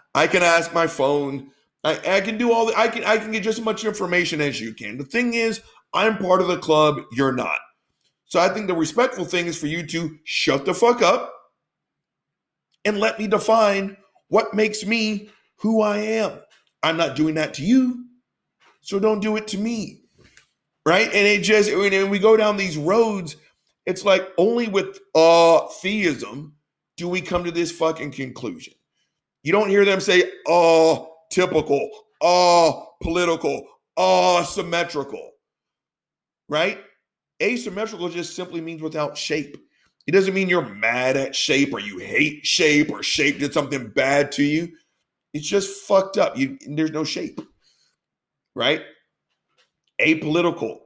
I 0.14 0.26
can 0.26 0.42
ask 0.42 0.72
my 0.72 0.86
phone. 0.86 1.50
I, 1.84 1.98
I 2.16 2.20
can 2.20 2.38
do 2.38 2.52
all 2.52 2.66
the. 2.66 2.78
I 2.78 2.88
can 2.88 3.04
I 3.04 3.16
can 3.18 3.32
get 3.32 3.42
just 3.42 3.58
as 3.58 3.64
much 3.64 3.84
information 3.84 4.40
as 4.40 4.60
you 4.60 4.72
can. 4.72 4.98
The 4.98 5.04
thing 5.04 5.34
is, 5.34 5.60
I'm 5.92 6.18
part 6.18 6.40
of 6.40 6.48
the 6.48 6.58
club. 6.58 7.00
You're 7.12 7.32
not. 7.32 7.58
So 8.26 8.40
I 8.40 8.48
think 8.48 8.68
the 8.68 8.74
respectful 8.74 9.24
thing 9.24 9.46
is 9.46 9.58
for 9.58 9.66
you 9.66 9.86
to 9.88 10.16
shut 10.24 10.64
the 10.64 10.72
fuck 10.72 11.02
up 11.02 11.34
and 12.84 12.98
let 12.98 13.18
me 13.18 13.26
define 13.26 13.96
what 14.28 14.54
makes 14.54 14.86
me 14.86 15.28
who 15.56 15.82
I 15.82 15.98
am. 15.98 16.40
I'm 16.82 16.96
not 16.96 17.16
doing 17.16 17.34
that 17.34 17.54
to 17.54 17.62
you, 17.62 18.06
so 18.80 18.98
don't 18.98 19.20
do 19.20 19.36
it 19.36 19.46
to 19.48 19.58
me. 19.58 20.01
Right? 20.86 21.06
And 21.06 21.26
it 21.26 21.42
just 21.42 21.74
when 21.76 22.10
we 22.10 22.18
go 22.18 22.36
down 22.36 22.56
these 22.56 22.76
roads 22.76 23.36
it's 23.86 24.04
like 24.04 24.28
only 24.38 24.68
with 24.68 25.00
uh 25.14 25.66
theism 25.82 26.54
do 26.96 27.08
we 27.08 27.20
come 27.20 27.44
to 27.44 27.50
this 27.50 27.72
fucking 27.72 28.12
conclusion. 28.12 28.74
You 29.42 29.52
don't 29.52 29.68
hear 29.70 29.84
them 29.84 30.00
say, 30.00 30.30
oh, 30.46 31.14
typical, 31.30 31.90
oh, 32.20 32.90
political, 33.02 33.66
oh, 33.96 34.44
symmetrical. 34.44 35.30
right? 36.48 36.78
Asymmetrical 37.42 38.08
just 38.08 38.36
simply 38.36 38.60
means 38.60 38.82
without 38.82 39.16
shape. 39.18 39.56
It 40.06 40.12
doesn't 40.12 40.34
mean 40.34 40.48
you're 40.48 40.68
mad 40.68 41.16
at 41.16 41.34
shape 41.34 41.72
or 41.74 41.80
you 41.80 41.98
hate 41.98 42.46
shape 42.46 42.90
or 42.90 43.02
shape 43.02 43.38
did 43.40 43.52
something 43.52 43.88
bad 43.88 44.32
to 44.32 44.44
you. 44.44 44.68
It's 45.34 45.48
just 45.48 45.82
fucked 45.86 46.18
up. 46.18 46.36
You 46.36 46.58
there's 46.68 46.92
no 46.92 47.04
shape. 47.04 47.40
Right? 48.54 48.82
Apolitical. 50.02 50.78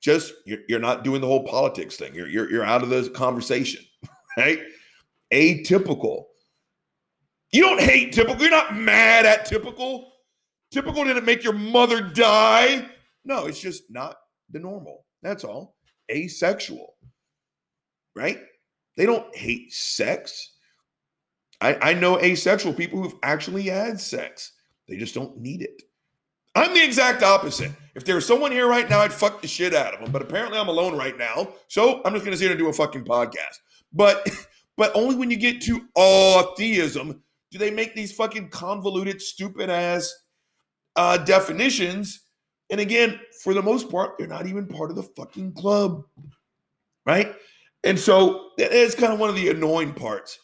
Just 0.00 0.34
you're, 0.44 0.60
you're 0.68 0.78
not 0.78 1.04
doing 1.04 1.20
the 1.20 1.26
whole 1.26 1.44
politics 1.44 1.96
thing. 1.96 2.14
You're, 2.14 2.28
you're 2.28 2.50
you're 2.50 2.64
out 2.64 2.82
of 2.82 2.90
the 2.90 3.08
conversation, 3.10 3.84
right? 4.36 4.60
Atypical. 5.32 6.24
You 7.52 7.62
don't 7.62 7.80
hate 7.80 8.12
typical. 8.12 8.40
You're 8.40 8.50
not 8.50 8.76
mad 8.76 9.24
at 9.24 9.46
typical. 9.46 10.12
Typical 10.70 11.04
didn't 11.04 11.24
make 11.24 11.42
your 11.42 11.52
mother 11.52 12.00
die. 12.00 12.88
No, 13.24 13.46
it's 13.46 13.60
just 13.60 13.84
not 13.90 14.16
the 14.50 14.58
normal. 14.58 15.06
That's 15.22 15.44
all. 15.44 15.76
Asexual, 16.10 16.94
right? 18.14 18.40
They 18.96 19.06
don't 19.06 19.34
hate 19.34 19.72
sex. 19.72 20.52
I, 21.60 21.90
I 21.90 21.94
know 21.94 22.20
asexual 22.20 22.74
people 22.74 23.02
who've 23.02 23.18
actually 23.22 23.62
had 23.64 24.00
sex. 24.00 24.52
They 24.88 24.96
just 24.96 25.14
don't 25.14 25.38
need 25.38 25.62
it. 25.62 25.82
I'm 26.56 26.72
the 26.72 26.82
exact 26.82 27.22
opposite. 27.22 27.70
If 27.94 28.04
there 28.04 28.14
was 28.14 28.26
someone 28.26 28.50
here 28.50 28.66
right 28.66 28.88
now, 28.88 29.00
I'd 29.00 29.12
fuck 29.12 29.42
the 29.42 29.48
shit 29.48 29.74
out 29.74 29.94
of 29.94 30.00
them. 30.00 30.10
But 30.10 30.22
apparently 30.22 30.58
I'm 30.58 30.68
alone 30.68 30.96
right 30.96 31.16
now. 31.16 31.48
So 31.68 32.00
I'm 32.04 32.14
just 32.14 32.24
gonna 32.24 32.36
sit 32.36 32.44
here 32.44 32.52
and 32.52 32.58
do 32.58 32.68
a 32.68 32.72
fucking 32.72 33.04
podcast. 33.04 33.58
But 33.92 34.26
but 34.76 34.90
only 34.94 35.16
when 35.16 35.30
you 35.30 35.36
get 35.36 35.60
to 35.62 35.82
all 35.94 36.54
theism 36.56 37.22
do 37.50 37.58
they 37.58 37.70
make 37.70 37.94
these 37.94 38.12
fucking 38.12 38.48
convoluted, 38.48 39.20
stupid 39.22 39.70
ass 39.70 40.12
uh, 40.96 41.18
definitions. 41.18 42.22
And 42.70 42.80
again, 42.80 43.20
for 43.44 43.54
the 43.54 43.62
most 43.62 43.90
part, 43.90 44.18
they're 44.18 44.26
not 44.26 44.46
even 44.46 44.66
part 44.66 44.90
of 44.90 44.96
the 44.96 45.02
fucking 45.02 45.52
club. 45.52 46.02
Right. 47.04 47.34
And 47.84 47.98
so 47.98 48.50
that 48.58 48.72
is 48.72 48.94
kind 48.94 49.12
of 49.12 49.20
one 49.20 49.28
of 49.28 49.36
the 49.36 49.50
annoying 49.50 49.92
parts. 49.92 50.38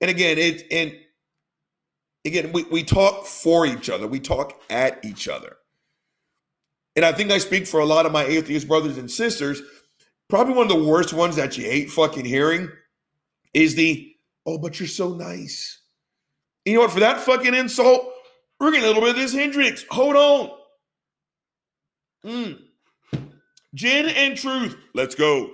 And 0.00 0.10
again, 0.10 0.38
it 0.38 0.64
and 0.72 0.92
again, 2.28 2.52
we, 2.52 2.62
we 2.64 2.82
talk 2.82 3.26
for 3.26 3.66
each 3.66 3.90
other, 3.90 4.06
we 4.06 4.20
talk 4.20 4.60
at 4.70 5.04
each 5.04 5.28
other. 5.28 5.56
And 6.94 7.04
I 7.04 7.12
think 7.12 7.30
I 7.30 7.38
speak 7.38 7.66
for 7.66 7.80
a 7.80 7.86
lot 7.86 8.06
of 8.06 8.12
my 8.12 8.24
atheist 8.24 8.68
brothers 8.68 8.98
and 8.98 9.10
sisters. 9.10 9.60
Probably 10.28 10.54
one 10.54 10.70
of 10.70 10.76
the 10.76 10.84
worst 10.84 11.12
ones 11.12 11.36
that 11.36 11.56
you 11.56 11.64
hate 11.64 11.90
fucking 11.90 12.24
hearing 12.24 12.68
is 13.54 13.74
the, 13.74 14.14
oh, 14.46 14.58
but 14.58 14.78
you're 14.78 14.88
so 14.88 15.14
nice. 15.14 15.80
You 16.64 16.74
know 16.74 16.80
what? 16.80 16.90
For 16.90 17.00
that 17.00 17.20
fucking 17.20 17.54
insult, 17.54 18.12
we're 18.60 18.72
getting 18.72 18.84
a 18.84 18.88
little 18.88 19.02
bit 19.02 19.10
of 19.10 19.16
this 19.16 19.32
Hendrick's. 19.32 19.84
Hold 19.90 20.16
on. 20.16 20.50
Mm. 22.26 22.58
Gin 23.74 24.06
and 24.06 24.36
truth. 24.36 24.76
Let's 24.94 25.14
go. 25.14 25.50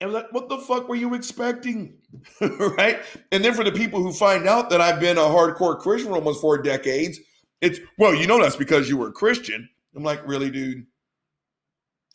And 0.00 0.12
like, 0.12 0.32
what 0.32 0.48
the 0.48 0.58
fuck 0.58 0.88
were 0.88 0.96
you 0.96 1.14
expecting? 1.14 1.98
right? 2.40 3.00
And 3.32 3.44
then 3.44 3.54
for 3.54 3.64
the 3.64 3.72
people 3.72 4.02
who 4.02 4.12
find 4.12 4.46
out 4.46 4.70
that 4.70 4.80
I've 4.80 5.00
been 5.00 5.18
a 5.18 5.22
hardcore 5.22 5.78
Christian 5.78 6.10
for 6.10 6.16
almost 6.16 6.40
four 6.40 6.58
decades, 6.58 7.18
it's, 7.60 7.80
well, 7.98 8.14
you 8.14 8.26
know, 8.26 8.40
that's 8.40 8.56
because 8.56 8.88
you 8.88 8.96
were 8.96 9.08
a 9.08 9.12
Christian. 9.12 9.68
I'm 9.96 10.02
like, 10.02 10.26
really, 10.26 10.50
dude? 10.50 10.86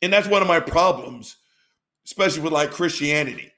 And 0.02 0.14
that's 0.14 0.28
one 0.28 0.42
of 0.42 0.48
my 0.48 0.60
problems, 0.60 1.38
especially 2.06 2.42
with 2.42 2.54
like 2.54 2.72
Christianity, 2.72 3.52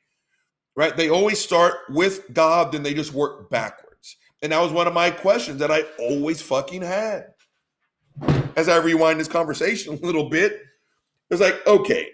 right? 0.76 0.96
They 0.96 1.10
always 1.10 1.40
start 1.40 1.76
with 1.90 2.32
God, 2.34 2.72
then 2.72 2.84
they 2.84 2.94
just 2.94 3.14
work 3.14 3.50
backwards. 3.50 4.18
And 4.42 4.52
that 4.52 4.62
was 4.62 4.72
one 4.72 4.88
of 4.88 4.94
my 4.94 5.12
questions 5.12 5.60
that 5.60 5.72
I 5.72 5.84
always 6.00 6.42
fucking 6.42 6.82
had. 6.82 7.26
As 8.56 8.68
I 8.70 8.78
rewind 8.78 9.20
this 9.20 9.28
conversation 9.28 9.94
a 10.02 10.06
little 10.06 10.30
bit, 10.30 10.62
it's 11.30 11.42
like, 11.42 11.66
okay, 11.66 12.10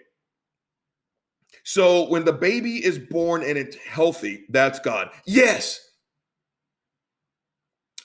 so 1.68 2.08
when 2.08 2.24
the 2.24 2.32
baby 2.32 2.78
is 2.78 2.98
born 2.98 3.44
and 3.44 3.58
it's 3.58 3.76
healthy, 3.76 4.46
that's 4.48 4.80
God. 4.80 5.10
Yes. 5.26 5.82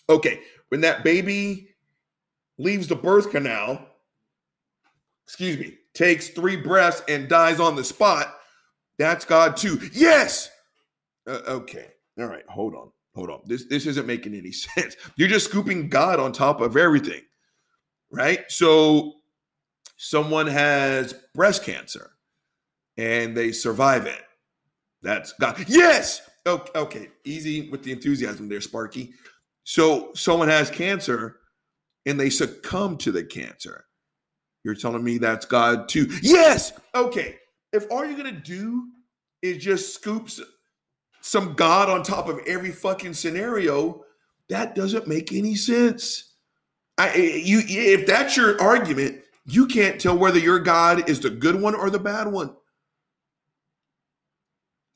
Okay. 0.08 0.40
When 0.70 0.80
that 0.80 1.04
baby 1.04 1.68
leaves 2.58 2.88
the 2.88 2.96
birth 2.96 3.30
canal, 3.30 3.86
excuse 5.24 5.58
me, 5.58 5.78
takes 5.94 6.30
three 6.30 6.56
breaths 6.56 7.04
and 7.06 7.28
dies 7.28 7.60
on 7.60 7.76
the 7.76 7.84
spot, 7.84 8.34
that's 8.98 9.24
God 9.24 9.56
too. 9.56 9.78
Yes. 9.92 10.50
Uh, 11.24 11.42
okay. 11.46 11.86
All 12.18 12.26
right. 12.26 12.44
Hold 12.48 12.74
on. 12.74 12.90
Hold 13.14 13.30
on. 13.30 13.42
This 13.46 13.66
this 13.66 13.86
isn't 13.86 14.08
making 14.08 14.34
any 14.34 14.50
sense. 14.74 14.96
You're 15.14 15.28
just 15.28 15.48
scooping 15.48 15.88
God 15.88 16.18
on 16.18 16.32
top 16.32 16.60
of 16.60 16.76
everything. 16.76 17.22
Right? 18.10 18.40
So 18.48 19.12
someone 19.98 20.48
has 20.48 21.14
breast 21.32 21.62
cancer 21.62 22.10
and 22.96 23.36
they 23.36 23.52
survive 23.52 24.06
it. 24.06 24.22
That's 25.02 25.32
God. 25.34 25.64
Yes. 25.68 26.22
Okay, 26.46 26.70
okay. 26.74 27.08
Easy 27.24 27.70
with 27.70 27.82
the 27.82 27.92
enthusiasm 27.92 28.48
there, 28.48 28.60
Sparky. 28.60 29.12
So 29.64 30.10
someone 30.14 30.48
has 30.48 30.70
cancer 30.70 31.36
and 32.06 32.18
they 32.18 32.30
succumb 32.30 32.96
to 32.98 33.12
the 33.12 33.24
cancer. 33.24 33.84
You're 34.64 34.74
telling 34.74 35.04
me 35.04 35.18
that's 35.18 35.46
God 35.46 35.88
too? 35.88 36.08
Yes. 36.22 36.72
Okay. 36.94 37.36
If 37.72 37.86
all 37.90 38.04
you're 38.04 38.16
gonna 38.16 38.32
do 38.32 38.88
is 39.40 39.62
just 39.62 39.94
scoops 39.94 40.40
some 41.20 41.54
God 41.54 41.88
on 41.88 42.02
top 42.02 42.28
of 42.28 42.40
every 42.46 42.70
fucking 42.70 43.14
scenario, 43.14 44.04
that 44.48 44.74
doesn't 44.74 45.08
make 45.08 45.32
any 45.32 45.54
sense. 45.54 46.34
I 46.98 47.08
eh, 47.08 47.12
eh, 47.14 47.40
you 47.44 47.62
if 47.66 48.06
that's 48.06 48.36
your 48.36 48.60
argument, 48.60 49.22
you 49.46 49.66
can't 49.66 50.00
tell 50.00 50.16
whether 50.16 50.38
your 50.38 50.58
God 50.58 51.08
is 51.08 51.20
the 51.20 51.30
good 51.30 51.60
one 51.60 51.74
or 51.74 51.90
the 51.90 51.98
bad 51.98 52.28
one 52.28 52.54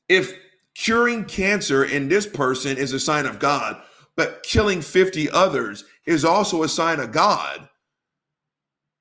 if 0.09 0.37
curing 0.75 1.25
cancer 1.25 1.85
in 1.85 2.07
this 2.07 2.27
person 2.27 2.77
is 2.77 2.93
a 2.93 2.99
sign 2.99 3.25
of 3.25 3.39
God, 3.39 3.81
but 4.15 4.43
killing 4.43 4.81
50 4.81 5.29
others 5.31 5.85
is 6.05 6.23
also 6.25 6.63
a 6.63 6.69
sign 6.69 6.99
of 6.99 7.11
God, 7.11 7.67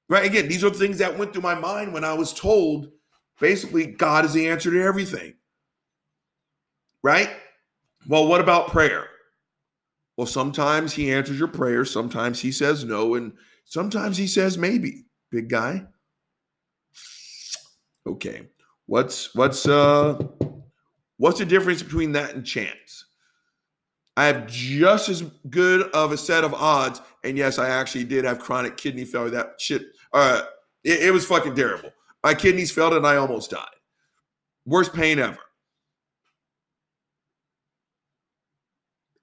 right? 0.08 0.26
Again, 0.26 0.48
these 0.48 0.64
are 0.64 0.70
things 0.70 0.98
that 0.98 1.16
went 1.16 1.32
through 1.32 1.42
my 1.42 1.54
mind 1.54 1.92
when 1.92 2.04
I 2.04 2.14
was 2.14 2.32
told 2.32 2.90
basically 3.40 3.86
God 3.86 4.24
is 4.24 4.32
the 4.32 4.48
answer 4.48 4.70
to 4.70 4.82
everything, 4.82 5.34
right? 7.02 7.30
Well, 8.08 8.26
what 8.26 8.40
about 8.40 8.68
prayer? 8.68 9.08
Well, 10.16 10.26
sometimes 10.26 10.94
he 10.94 11.12
answers 11.12 11.38
your 11.38 11.48
prayer, 11.48 11.84
sometimes 11.84 12.40
he 12.40 12.50
says 12.52 12.84
no, 12.84 13.14
and 13.14 13.32
sometimes 13.64 14.16
he 14.16 14.26
says 14.26 14.56
maybe, 14.56 15.04
big 15.30 15.48
guy. 15.48 15.86
Okay. 18.06 18.48
What's 18.86 19.34
what's 19.34 19.66
uh 19.66 20.16
What's 21.18 21.38
the 21.38 21.46
difference 21.46 21.82
between 21.82 22.12
that 22.12 22.34
and 22.34 22.44
chance? 22.44 23.06
I 24.16 24.26
have 24.26 24.46
just 24.46 25.08
as 25.08 25.22
good 25.50 25.90
of 25.92 26.12
a 26.12 26.16
set 26.16 26.44
of 26.44 26.54
odds. 26.54 27.02
And 27.22 27.36
yes, 27.36 27.58
I 27.58 27.68
actually 27.68 28.04
did 28.04 28.24
have 28.24 28.38
chronic 28.38 28.76
kidney 28.76 29.04
failure. 29.04 29.30
That 29.30 29.60
shit, 29.60 29.82
uh, 30.12 30.42
it, 30.84 31.02
it 31.04 31.10
was 31.12 31.26
fucking 31.26 31.54
terrible. 31.54 31.90
My 32.24 32.34
kidneys 32.34 32.72
failed 32.72 32.94
and 32.94 33.06
I 33.06 33.16
almost 33.16 33.50
died. 33.50 33.66
Worst 34.64 34.94
pain 34.94 35.18
ever. 35.18 35.38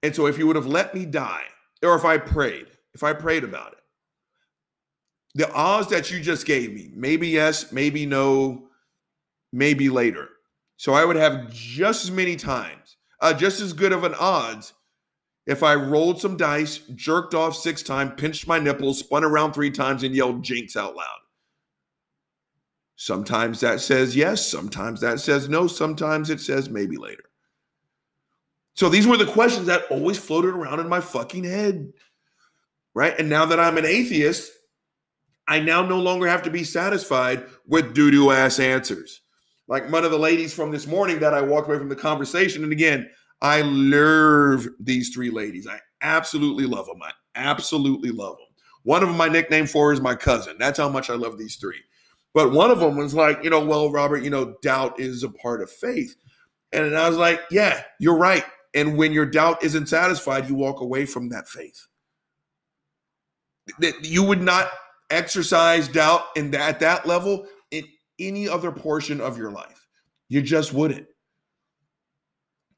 And 0.02 0.14
so 0.14 0.26
if 0.26 0.38
you 0.38 0.46
would 0.46 0.56
have 0.56 0.66
let 0.66 0.94
me 0.94 1.06
die, 1.06 1.44
or 1.82 1.94
if 1.96 2.04
I 2.04 2.18
prayed, 2.18 2.66
if 2.92 3.02
I 3.02 3.12
prayed 3.12 3.42
about 3.42 3.72
it, 3.72 3.78
the 5.34 5.52
odds 5.52 5.88
that 5.88 6.10
you 6.10 6.20
just 6.20 6.46
gave 6.46 6.72
me, 6.72 6.90
maybe 6.94 7.28
yes, 7.28 7.72
maybe 7.72 8.06
no, 8.06 8.68
maybe 9.52 9.88
later, 9.88 10.28
so 10.76 10.94
I 10.94 11.04
would 11.04 11.16
have 11.16 11.50
just 11.50 12.04
as 12.04 12.10
many 12.10 12.36
times, 12.36 12.96
uh, 13.20 13.32
just 13.32 13.60
as 13.60 13.72
good 13.72 13.92
of 13.92 14.04
an 14.04 14.14
odds 14.18 14.74
if 15.46 15.62
I 15.62 15.74
rolled 15.74 16.20
some 16.20 16.36
dice, 16.36 16.78
jerked 16.94 17.34
off 17.34 17.54
six 17.54 17.82
times, 17.82 18.12
pinched 18.16 18.46
my 18.46 18.58
nipples, 18.58 19.00
spun 19.00 19.24
around 19.24 19.52
three 19.52 19.70
times, 19.70 20.02
and 20.02 20.14
yelled 20.14 20.42
jinx 20.42 20.76
out 20.76 20.96
loud. 20.96 21.18
Sometimes 22.96 23.60
that 23.60 23.80
says 23.80 24.16
yes, 24.16 24.46
sometimes 24.46 25.00
that 25.00 25.20
says 25.20 25.48
no, 25.48 25.66
sometimes 25.66 26.30
it 26.30 26.40
says 26.40 26.70
maybe 26.70 26.96
later. 26.96 27.24
So 28.74 28.88
these 28.88 29.06
were 29.06 29.16
the 29.16 29.26
questions 29.26 29.66
that 29.66 29.84
always 29.90 30.18
floated 30.18 30.54
around 30.54 30.80
in 30.80 30.88
my 30.88 31.00
fucking 31.00 31.44
head. 31.44 31.92
Right. 32.94 33.18
And 33.18 33.28
now 33.28 33.44
that 33.46 33.60
I'm 33.60 33.76
an 33.76 33.84
atheist, 33.84 34.52
I 35.46 35.60
now 35.60 35.84
no 35.84 36.00
longer 36.00 36.26
have 36.26 36.42
to 36.44 36.50
be 36.50 36.64
satisfied 36.64 37.44
with 37.66 37.94
doo 37.94 38.10
doo 38.10 38.30
ass 38.30 38.58
answers 38.58 39.20
like 39.68 39.90
one 39.90 40.04
of 40.04 40.10
the 40.10 40.18
ladies 40.18 40.52
from 40.52 40.70
this 40.70 40.86
morning 40.86 41.18
that 41.20 41.34
I 41.34 41.40
walked 41.40 41.68
away 41.68 41.78
from 41.78 41.88
the 41.88 41.96
conversation. 41.96 42.62
And 42.62 42.72
again, 42.72 43.08
I 43.40 43.62
love 43.62 44.66
these 44.78 45.10
three 45.10 45.30
ladies. 45.30 45.66
I 45.66 45.80
absolutely 46.02 46.66
love 46.66 46.86
them. 46.86 47.02
I 47.02 47.12
absolutely 47.34 48.10
love 48.10 48.36
them. 48.36 48.46
One 48.82 49.02
of 49.02 49.08
them, 49.08 49.16
my 49.16 49.28
nickname 49.28 49.66
for 49.66 49.92
is 49.92 50.00
my 50.00 50.14
cousin. 50.14 50.56
That's 50.58 50.78
how 50.78 50.88
much 50.88 51.08
I 51.08 51.14
love 51.14 51.38
these 51.38 51.56
three. 51.56 51.80
But 52.34 52.52
one 52.52 52.70
of 52.70 52.80
them 52.80 52.96
was 52.96 53.14
like, 53.14 53.42
you 53.42 53.50
know, 53.50 53.64
well, 53.64 53.90
Robert, 53.90 54.22
you 54.22 54.30
know, 54.30 54.56
doubt 54.60 55.00
is 55.00 55.22
a 55.22 55.30
part 55.30 55.62
of 55.62 55.70
faith. 55.70 56.16
And 56.72 56.96
I 56.96 57.08
was 57.08 57.16
like, 57.16 57.40
yeah, 57.50 57.82
you're 58.00 58.16
right. 58.16 58.44
And 58.74 58.98
when 58.98 59.12
your 59.12 59.24
doubt 59.24 59.62
isn't 59.62 59.88
satisfied, 59.88 60.48
you 60.48 60.56
walk 60.56 60.80
away 60.80 61.06
from 61.06 61.28
that 61.28 61.48
faith. 61.48 61.86
That 63.78 64.04
you 64.04 64.24
would 64.24 64.42
not 64.42 64.68
exercise 65.10 65.86
doubt 65.86 66.24
in 66.34 66.50
that, 66.50 66.68
at 66.68 66.80
that 66.80 67.06
level 67.06 67.46
any 68.18 68.48
other 68.48 68.70
portion 68.70 69.20
of 69.20 69.38
your 69.38 69.50
life. 69.50 69.86
You 70.28 70.42
just 70.42 70.72
wouldn't. 70.72 71.06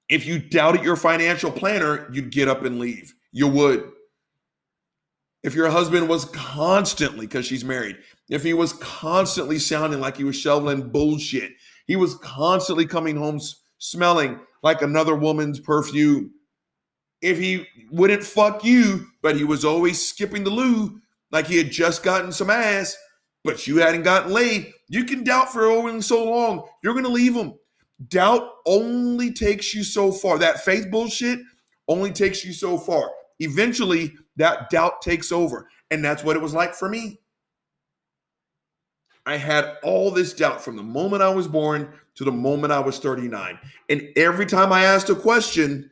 If 0.08 0.26
you 0.26 0.38
doubted 0.38 0.84
your 0.84 0.96
financial 0.96 1.50
planner, 1.50 2.08
you'd 2.12 2.30
get 2.30 2.48
up 2.48 2.64
and 2.64 2.78
leave. 2.78 3.14
You 3.32 3.48
would. 3.48 3.90
If 5.42 5.54
your 5.54 5.70
husband 5.70 6.08
was 6.08 6.24
constantly, 6.26 7.26
because 7.26 7.46
she's 7.46 7.64
married, 7.64 7.98
if 8.28 8.42
he 8.42 8.52
was 8.52 8.72
constantly 8.74 9.58
sounding 9.58 10.00
like 10.00 10.16
he 10.16 10.24
was 10.24 10.36
shoveling 10.36 10.90
bullshit, 10.90 11.52
he 11.86 11.96
was 11.96 12.16
constantly 12.16 12.86
coming 12.86 13.16
home 13.16 13.40
smelling 13.78 14.40
like 14.62 14.82
another 14.82 15.14
woman's 15.14 15.60
perfume. 15.60 16.32
If 17.22 17.38
he 17.38 17.66
wouldn't 17.90 18.24
fuck 18.24 18.64
you, 18.64 19.06
but 19.22 19.36
he 19.36 19.44
was 19.44 19.64
always 19.64 20.06
skipping 20.06 20.44
the 20.44 20.50
loo 20.50 21.00
like 21.30 21.46
he 21.46 21.58
had 21.58 21.70
just 21.70 22.02
gotten 22.02 22.32
some 22.32 22.50
ass, 22.50 22.96
but 23.46 23.66
you 23.66 23.78
hadn't 23.78 24.02
gotten 24.02 24.32
laid, 24.32 24.72
you 24.88 25.04
can 25.04 25.24
doubt 25.24 25.52
for 25.52 25.66
only 25.66 26.02
so 26.02 26.24
long. 26.24 26.68
You're 26.82 26.92
going 26.92 27.04
to 27.04 27.10
leave 27.10 27.34
them. 27.34 27.54
Doubt 28.08 28.50
only 28.66 29.32
takes 29.32 29.74
you 29.74 29.82
so 29.82 30.12
far. 30.12 30.38
That 30.38 30.64
faith 30.64 30.90
bullshit 30.90 31.40
only 31.88 32.12
takes 32.12 32.44
you 32.44 32.52
so 32.52 32.76
far. 32.76 33.10
Eventually, 33.40 34.14
that 34.36 34.68
doubt 34.68 35.00
takes 35.00 35.32
over. 35.32 35.68
And 35.90 36.04
that's 36.04 36.22
what 36.22 36.36
it 36.36 36.42
was 36.42 36.52
like 36.52 36.74
for 36.74 36.88
me. 36.88 37.20
I 39.24 39.36
had 39.36 39.76
all 39.82 40.10
this 40.10 40.34
doubt 40.34 40.62
from 40.62 40.76
the 40.76 40.82
moment 40.82 41.22
I 41.22 41.30
was 41.30 41.48
born 41.48 41.92
to 42.16 42.24
the 42.24 42.32
moment 42.32 42.72
I 42.72 42.80
was 42.80 42.98
39. 42.98 43.58
And 43.88 44.08
every 44.16 44.46
time 44.46 44.72
I 44.72 44.84
asked 44.84 45.10
a 45.10 45.14
question, 45.14 45.90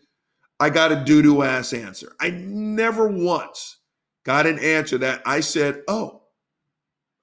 I 0.60 0.70
got 0.70 0.92
a 0.92 1.04
doo 1.04 1.22
doo 1.22 1.42
ass 1.42 1.72
answer. 1.72 2.14
I 2.20 2.30
never 2.30 3.08
once 3.08 3.78
got 4.24 4.46
an 4.46 4.58
answer 4.58 4.98
that 4.98 5.22
I 5.26 5.40
said, 5.40 5.82
Oh, 5.88 6.22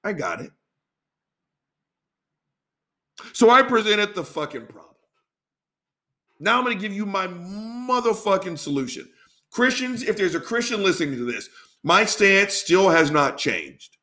I 0.03 0.13
got 0.13 0.41
it. 0.41 0.51
So 3.33 3.49
I 3.49 3.61
presented 3.61 4.15
the 4.15 4.23
fucking 4.23 4.67
problem. 4.67 4.95
Now 6.39 6.57
I'm 6.57 6.65
going 6.65 6.75
to 6.75 6.81
give 6.81 6.93
you 6.93 7.05
my 7.05 7.27
motherfucking 7.27 8.57
solution. 8.57 9.07
Christians, 9.51 10.01
if 10.03 10.17
there's 10.17 10.35
a 10.35 10.39
Christian 10.39 10.83
listening 10.83 11.15
to 11.15 11.31
this, 11.31 11.49
my 11.83 12.05
stance 12.05 12.53
still 12.53 12.89
has 12.89 13.11
not 13.11 13.37
changed. 13.37 13.97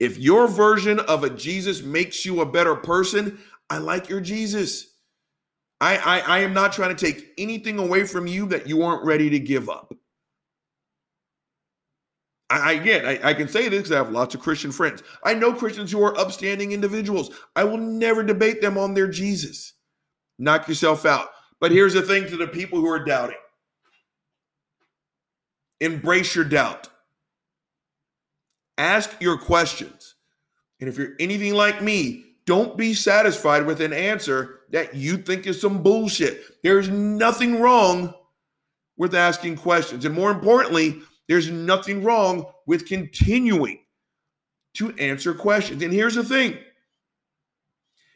If 0.00 0.18
your 0.18 0.48
version 0.48 0.98
of 0.98 1.22
a 1.22 1.30
Jesus 1.30 1.82
makes 1.82 2.24
you 2.24 2.40
a 2.40 2.46
better 2.46 2.74
person, 2.74 3.38
I 3.70 3.78
like 3.78 4.08
your 4.08 4.20
Jesus. 4.20 4.96
I, 5.80 5.96
I, 5.96 6.18
I 6.18 6.38
am 6.40 6.52
not 6.52 6.72
trying 6.72 6.94
to 6.94 7.06
take 7.06 7.32
anything 7.38 7.78
away 7.78 8.04
from 8.04 8.26
you 8.26 8.46
that 8.46 8.68
you 8.68 8.82
aren't 8.82 9.04
ready 9.04 9.30
to 9.30 9.38
give 9.38 9.68
up. 9.68 9.94
I, 12.58 12.72
again, 12.72 13.06
I, 13.06 13.30
I, 13.30 13.34
can 13.34 13.48
say 13.48 13.68
this 13.68 13.82
because 13.82 13.92
I 13.92 13.96
have 13.96 14.10
lots 14.12 14.34
of 14.34 14.40
Christian 14.40 14.72
friends. 14.72 15.02
I 15.24 15.34
know 15.34 15.52
Christians 15.52 15.90
who 15.90 16.02
are 16.02 16.18
upstanding 16.18 16.72
individuals. 16.72 17.30
I 17.56 17.64
will 17.64 17.78
never 17.78 18.22
debate 18.22 18.60
them 18.60 18.76
on 18.76 18.94
their 18.94 19.08
Jesus. 19.08 19.74
Knock 20.38 20.68
yourself 20.68 21.06
out. 21.06 21.28
But 21.60 21.72
here's 21.72 21.94
the 21.94 22.02
thing 22.02 22.26
to 22.26 22.36
the 22.36 22.48
people 22.48 22.80
who 22.80 22.88
are 22.88 23.04
doubting 23.04 23.36
embrace 25.80 26.34
your 26.34 26.44
doubt. 26.44 26.88
Ask 28.78 29.20
your 29.20 29.38
questions. 29.38 30.14
And 30.80 30.88
if 30.88 30.98
you're 30.98 31.14
anything 31.20 31.54
like 31.54 31.82
me, 31.82 32.24
don't 32.44 32.76
be 32.76 32.94
satisfied 32.94 33.66
with 33.66 33.80
an 33.80 33.92
answer 33.92 34.60
that 34.70 34.94
you 34.94 35.16
think 35.16 35.46
is 35.46 35.60
some 35.60 35.82
bullshit. 35.82 36.42
There's 36.62 36.88
nothing 36.88 37.60
wrong 37.60 38.14
with 38.96 39.14
asking 39.14 39.56
questions. 39.56 40.04
And 40.04 40.14
more 40.14 40.30
importantly, 40.30 41.00
there's 41.28 41.50
nothing 41.50 42.02
wrong 42.02 42.46
with 42.66 42.86
continuing 42.86 43.78
to 44.74 44.90
answer 44.96 45.34
questions. 45.34 45.82
And 45.82 45.92
here's 45.92 46.14
the 46.14 46.24
thing 46.24 46.58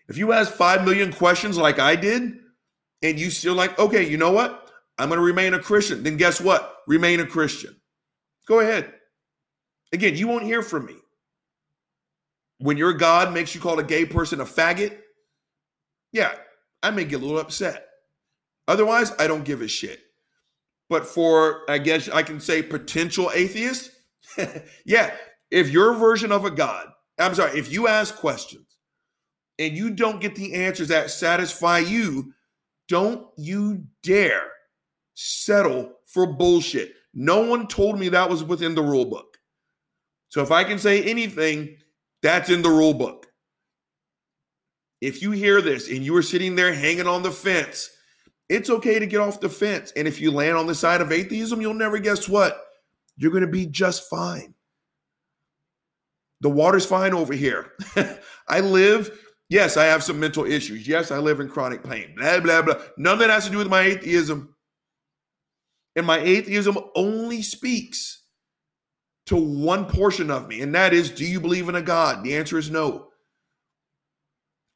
if 0.08 0.16
you 0.16 0.32
ask 0.32 0.52
5 0.52 0.84
million 0.84 1.12
questions 1.12 1.58
like 1.58 1.78
I 1.78 1.96
did, 1.96 2.38
and 3.02 3.18
you 3.18 3.30
still 3.30 3.54
like, 3.54 3.78
okay, 3.78 4.08
you 4.08 4.16
know 4.16 4.32
what? 4.32 4.70
I'm 4.98 5.08
going 5.08 5.18
to 5.18 5.24
remain 5.24 5.54
a 5.54 5.58
Christian, 5.58 6.02
then 6.02 6.16
guess 6.16 6.40
what? 6.40 6.78
Remain 6.86 7.20
a 7.20 7.26
Christian. 7.26 7.76
Go 8.46 8.60
ahead. 8.60 8.92
Again, 9.92 10.16
you 10.16 10.28
won't 10.28 10.44
hear 10.44 10.62
from 10.62 10.86
me. 10.86 10.94
When 12.58 12.76
your 12.76 12.94
God 12.94 13.34
makes 13.34 13.54
you 13.54 13.60
call 13.60 13.78
a 13.78 13.84
gay 13.84 14.06
person 14.06 14.40
a 14.40 14.44
faggot, 14.44 14.96
yeah, 16.12 16.32
I 16.82 16.90
may 16.90 17.04
get 17.04 17.20
a 17.20 17.24
little 17.24 17.38
upset. 17.38 17.86
Otherwise, 18.66 19.12
I 19.18 19.26
don't 19.26 19.44
give 19.44 19.60
a 19.60 19.68
shit. 19.68 20.00
But 20.88 21.06
for, 21.06 21.68
I 21.68 21.78
guess 21.78 22.08
I 22.08 22.22
can 22.22 22.40
say 22.40 22.62
potential 22.62 23.30
atheists, 23.34 23.90
yeah, 24.84 25.14
if 25.50 25.70
your 25.70 25.94
version 25.94 26.32
of 26.32 26.44
a 26.44 26.50
God, 26.50 26.88
I'm 27.18 27.34
sorry, 27.34 27.58
if 27.58 27.72
you 27.72 27.88
ask 27.88 28.14
questions 28.16 28.78
and 29.58 29.76
you 29.76 29.90
don't 29.90 30.20
get 30.20 30.34
the 30.34 30.54
answers 30.54 30.88
that 30.88 31.10
satisfy 31.10 31.78
you, 31.78 32.32
don't 32.88 33.26
you 33.36 33.84
dare 34.02 34.48
settle 35.14 35.92
for 36.04 36.26
bullshit. 36.26 36.92
No 37.14 37.40
one 37.40 37.66
told 37.66 37.98
me 37.98 38.10
that 38.10 38.30
was 38.30 38.44
within 38.44 38.74
the 38.74 38.82
rule 38.82 39.06
book. 39.06 39.38
So 40.28 40.42
if 40.42 40.50
I 40.50 40.64
can 40.64 40.78
say 40.78 41.02
anything, 41.02 41.76
that's 42.22 42.50
in 42.50 42.62
the 42.62 42.70
rule 42.70 42.94
book. 42.94 43.26
If 45.00 45.22
you 45.22 45.30
hear 45.30 45.60
this 45.60 45.88
and 45.88 46.04
you 46.04 46.16
are 46.16 46.22
sitting 46.22 46.56
there 46.56 46.72
hanging 46.72 47.06
on 47.06 47.22
the 47.22 47.30
fence, 47.30 47.90
it's 48.48 48.70
okay 48.70 48.98
to 48.98 49.06
get 49.06 49.20
off 49.20 49.40
the 49.40 49.48
fence. 49.48 49.92
And 49.96 50.06
if 50.06 50.20
you 50.20 50.30
land 50.30 50.56
on 50.56 50.66
the 50.66 50.74
side 50.74 51.00
of 51.00 51.12
atheism, 51.12 51.60
you'll 51.60 51.74
never 51.74 51.98
guess 51.98 52.28
what? 52.28 52.62
You're 53.16 53.32
going 53.32 53.42
to 53.42 53.50
be 53.50 53.66
just 53.66 54.08
fine. 54.08 54.54
The 56.40 56.50
water's 56.50 56.86
fine 56.86 57.14
over 57.14 57.32
here. 57.32 57.72
I 58.48 58.60
live, 58.60 59.18
yes, 59.48 59.76
I 59.76 59.84
have 59.84 60.04
some 60.04 60.20
mental 60.20 60.44
issues. 60.44 60.86
Yes, 60.86 61.10
I 61.10 61.18
live 61.18 61.40
in 61.40 61.48
chronic 61.48 61.82
pain. 61.82 62.14
Blah, 62.16 62.40
blah, 62.40 62.62
blah. 62.62 62.74
None 62.98 63.14
of 63.14 63.18
that 63.20 63.30
has 63.30 63.46
to 63.46 63.50
do 63.50 63.58
with 63.58 63.70
my 63.70 63.80
atheism. 63.80 64.54
And 65.96 66.06
my 66.06 66.18
atheism 66.18 66.76
only 66.94 67.40
speaks 67.42 68.22
to 69.26 69.36
one 69.36 69.86
portion 69.86 70.30
of 70.30 70.46
me, 70.46 70.60
and 70.60 70.74
that 70.74 70.92
is 70.92 71.10
do 71.10 71.24
you 71.24 71.40
believe 71.40 71.68
in 71.68 71.74
a 71.74 71.82
God? 71.82 72.22
The 72.22 72.36
answer 72.36 72.58
is 72.58 72.70
no. 72.70 73.08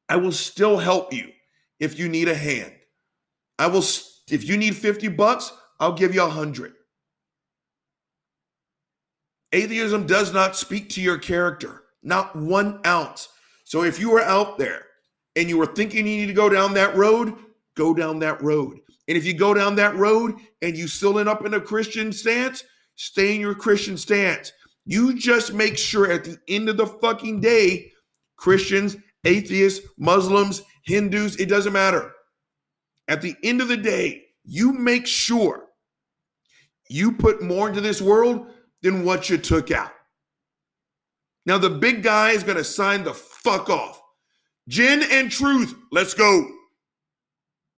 I 0.09 0.16
will 0.16 0.33
still 0.33 0.78
help 0.78 1.12
you 1.12 1.28
if 1.78 1.98
you 1.98 2.09
need 2.09 2.28
a 2.28 2.35
hand. 2.35 2.72
I 3.61 3.68
will, 3.68 3.85
if 4.31 4.49
you 4.49 4.57
need 4.57 4.75
50 4.75 5.09
bucks, 5.09 5.53
I'll 5.79 5.92
give 5.92 6.14
you 6.14 6.25
a 6.25 6.29
hundred. 6.29 6.73
Atheism 9.53 10.07
does 10.07 10.33
not 10.33 10.57
speak 10.57 10.88
to 10.90 11.01
your 11.01 11.18
character, 11.18 11.83
not 12.03 12.35
one 12.35 12.81
ounce. 12.87 13.29
So 13.64 13.83
if 13.85 14.01
you 14.01 14.16
are 14.16 14.23
out 14.23 14.59
there 14.59 14.87
and 15.37 15.49
you 15.49 15.61
are 15.61 15.66
thinking 15.66 16.07
you 16.07 16.16
need 16.16 16.27
to 16.27 16.33
go 16.33 16.49
down 16.49 16.75
that 16.75 16.96
road, 16.96 17.35
go 17.77 17.94
down 17.94 18.18
that 18.20 18.42
road. 18.42 18.79
And 19.07 19.16
if 19.16 19.25
you 19.25 19.35
go 19.35 19.55
down 19.55 19.77
that 19.77 19.96
road 19.96 20.35
and 20.62 20.77
you 20.77 20.88
still 20.88 21.18
end 21.18 21.29
up 21.29 21.44
in 21.44 21.55
a 21.55 21.61
Christian 21.61 22.12
stance, 22.12 22.64
Stay 23.03 23.35
in 23.35 23.40
your 23.40 23.55
Christian 23.55 23.96
stance. 23.96 24.53
You 24.85 25.18
just 25.18 25.55
make 25.55 25.79
sure 25.79 26.12
at 26.12 26.23
the 26.23 26.37
end 26.49 26.68
of 26.68 26.77
the 26.77 26.87
fucking 26.87 27.40
day, 27.40 27.92
Christians, 28.37 28.94
atheists, 29.25 29.88
Muslims, 29.96 30.61
Hindus, 30.85 31.37
it 31.37 31.46
doesn't 31.46 31.73
matter. 31.73 32.12
At 33.11 33.23
the 33.23 33.35
end 33.42 33.61
of 33.61 33.66
the 33.66 33.77
day, 33.77 34.23
you 34.44 34.73
make 34.73 35.05
sure 35.05 35.66
you 36.88 37.11
put 37.11 37.42
more 37.42 37.68
into 37.68 37.81
this 37.81 38.01
world 38.01 38.46
than 38.83 39.05
what 39.05 39.29
you 39.29 39.37
took 39.37 39.73
out. 39.73 39.90
Now, 41.44 41.59
the 41.59 41.70
big 41.70 42.05
guy 42.05 42.31
is 42.31 42.44
going 42.44 42.57
to 42.57 42.62
sign 42.62 43.03
the 43.03 43.12
fuck 43.12 43.68
off. 43.68 44.01
Gin 44.68 45.03
and 45.11 45.29
truth, 45.29 45.75
let's 45.90 46.14
go. 46.14 46.46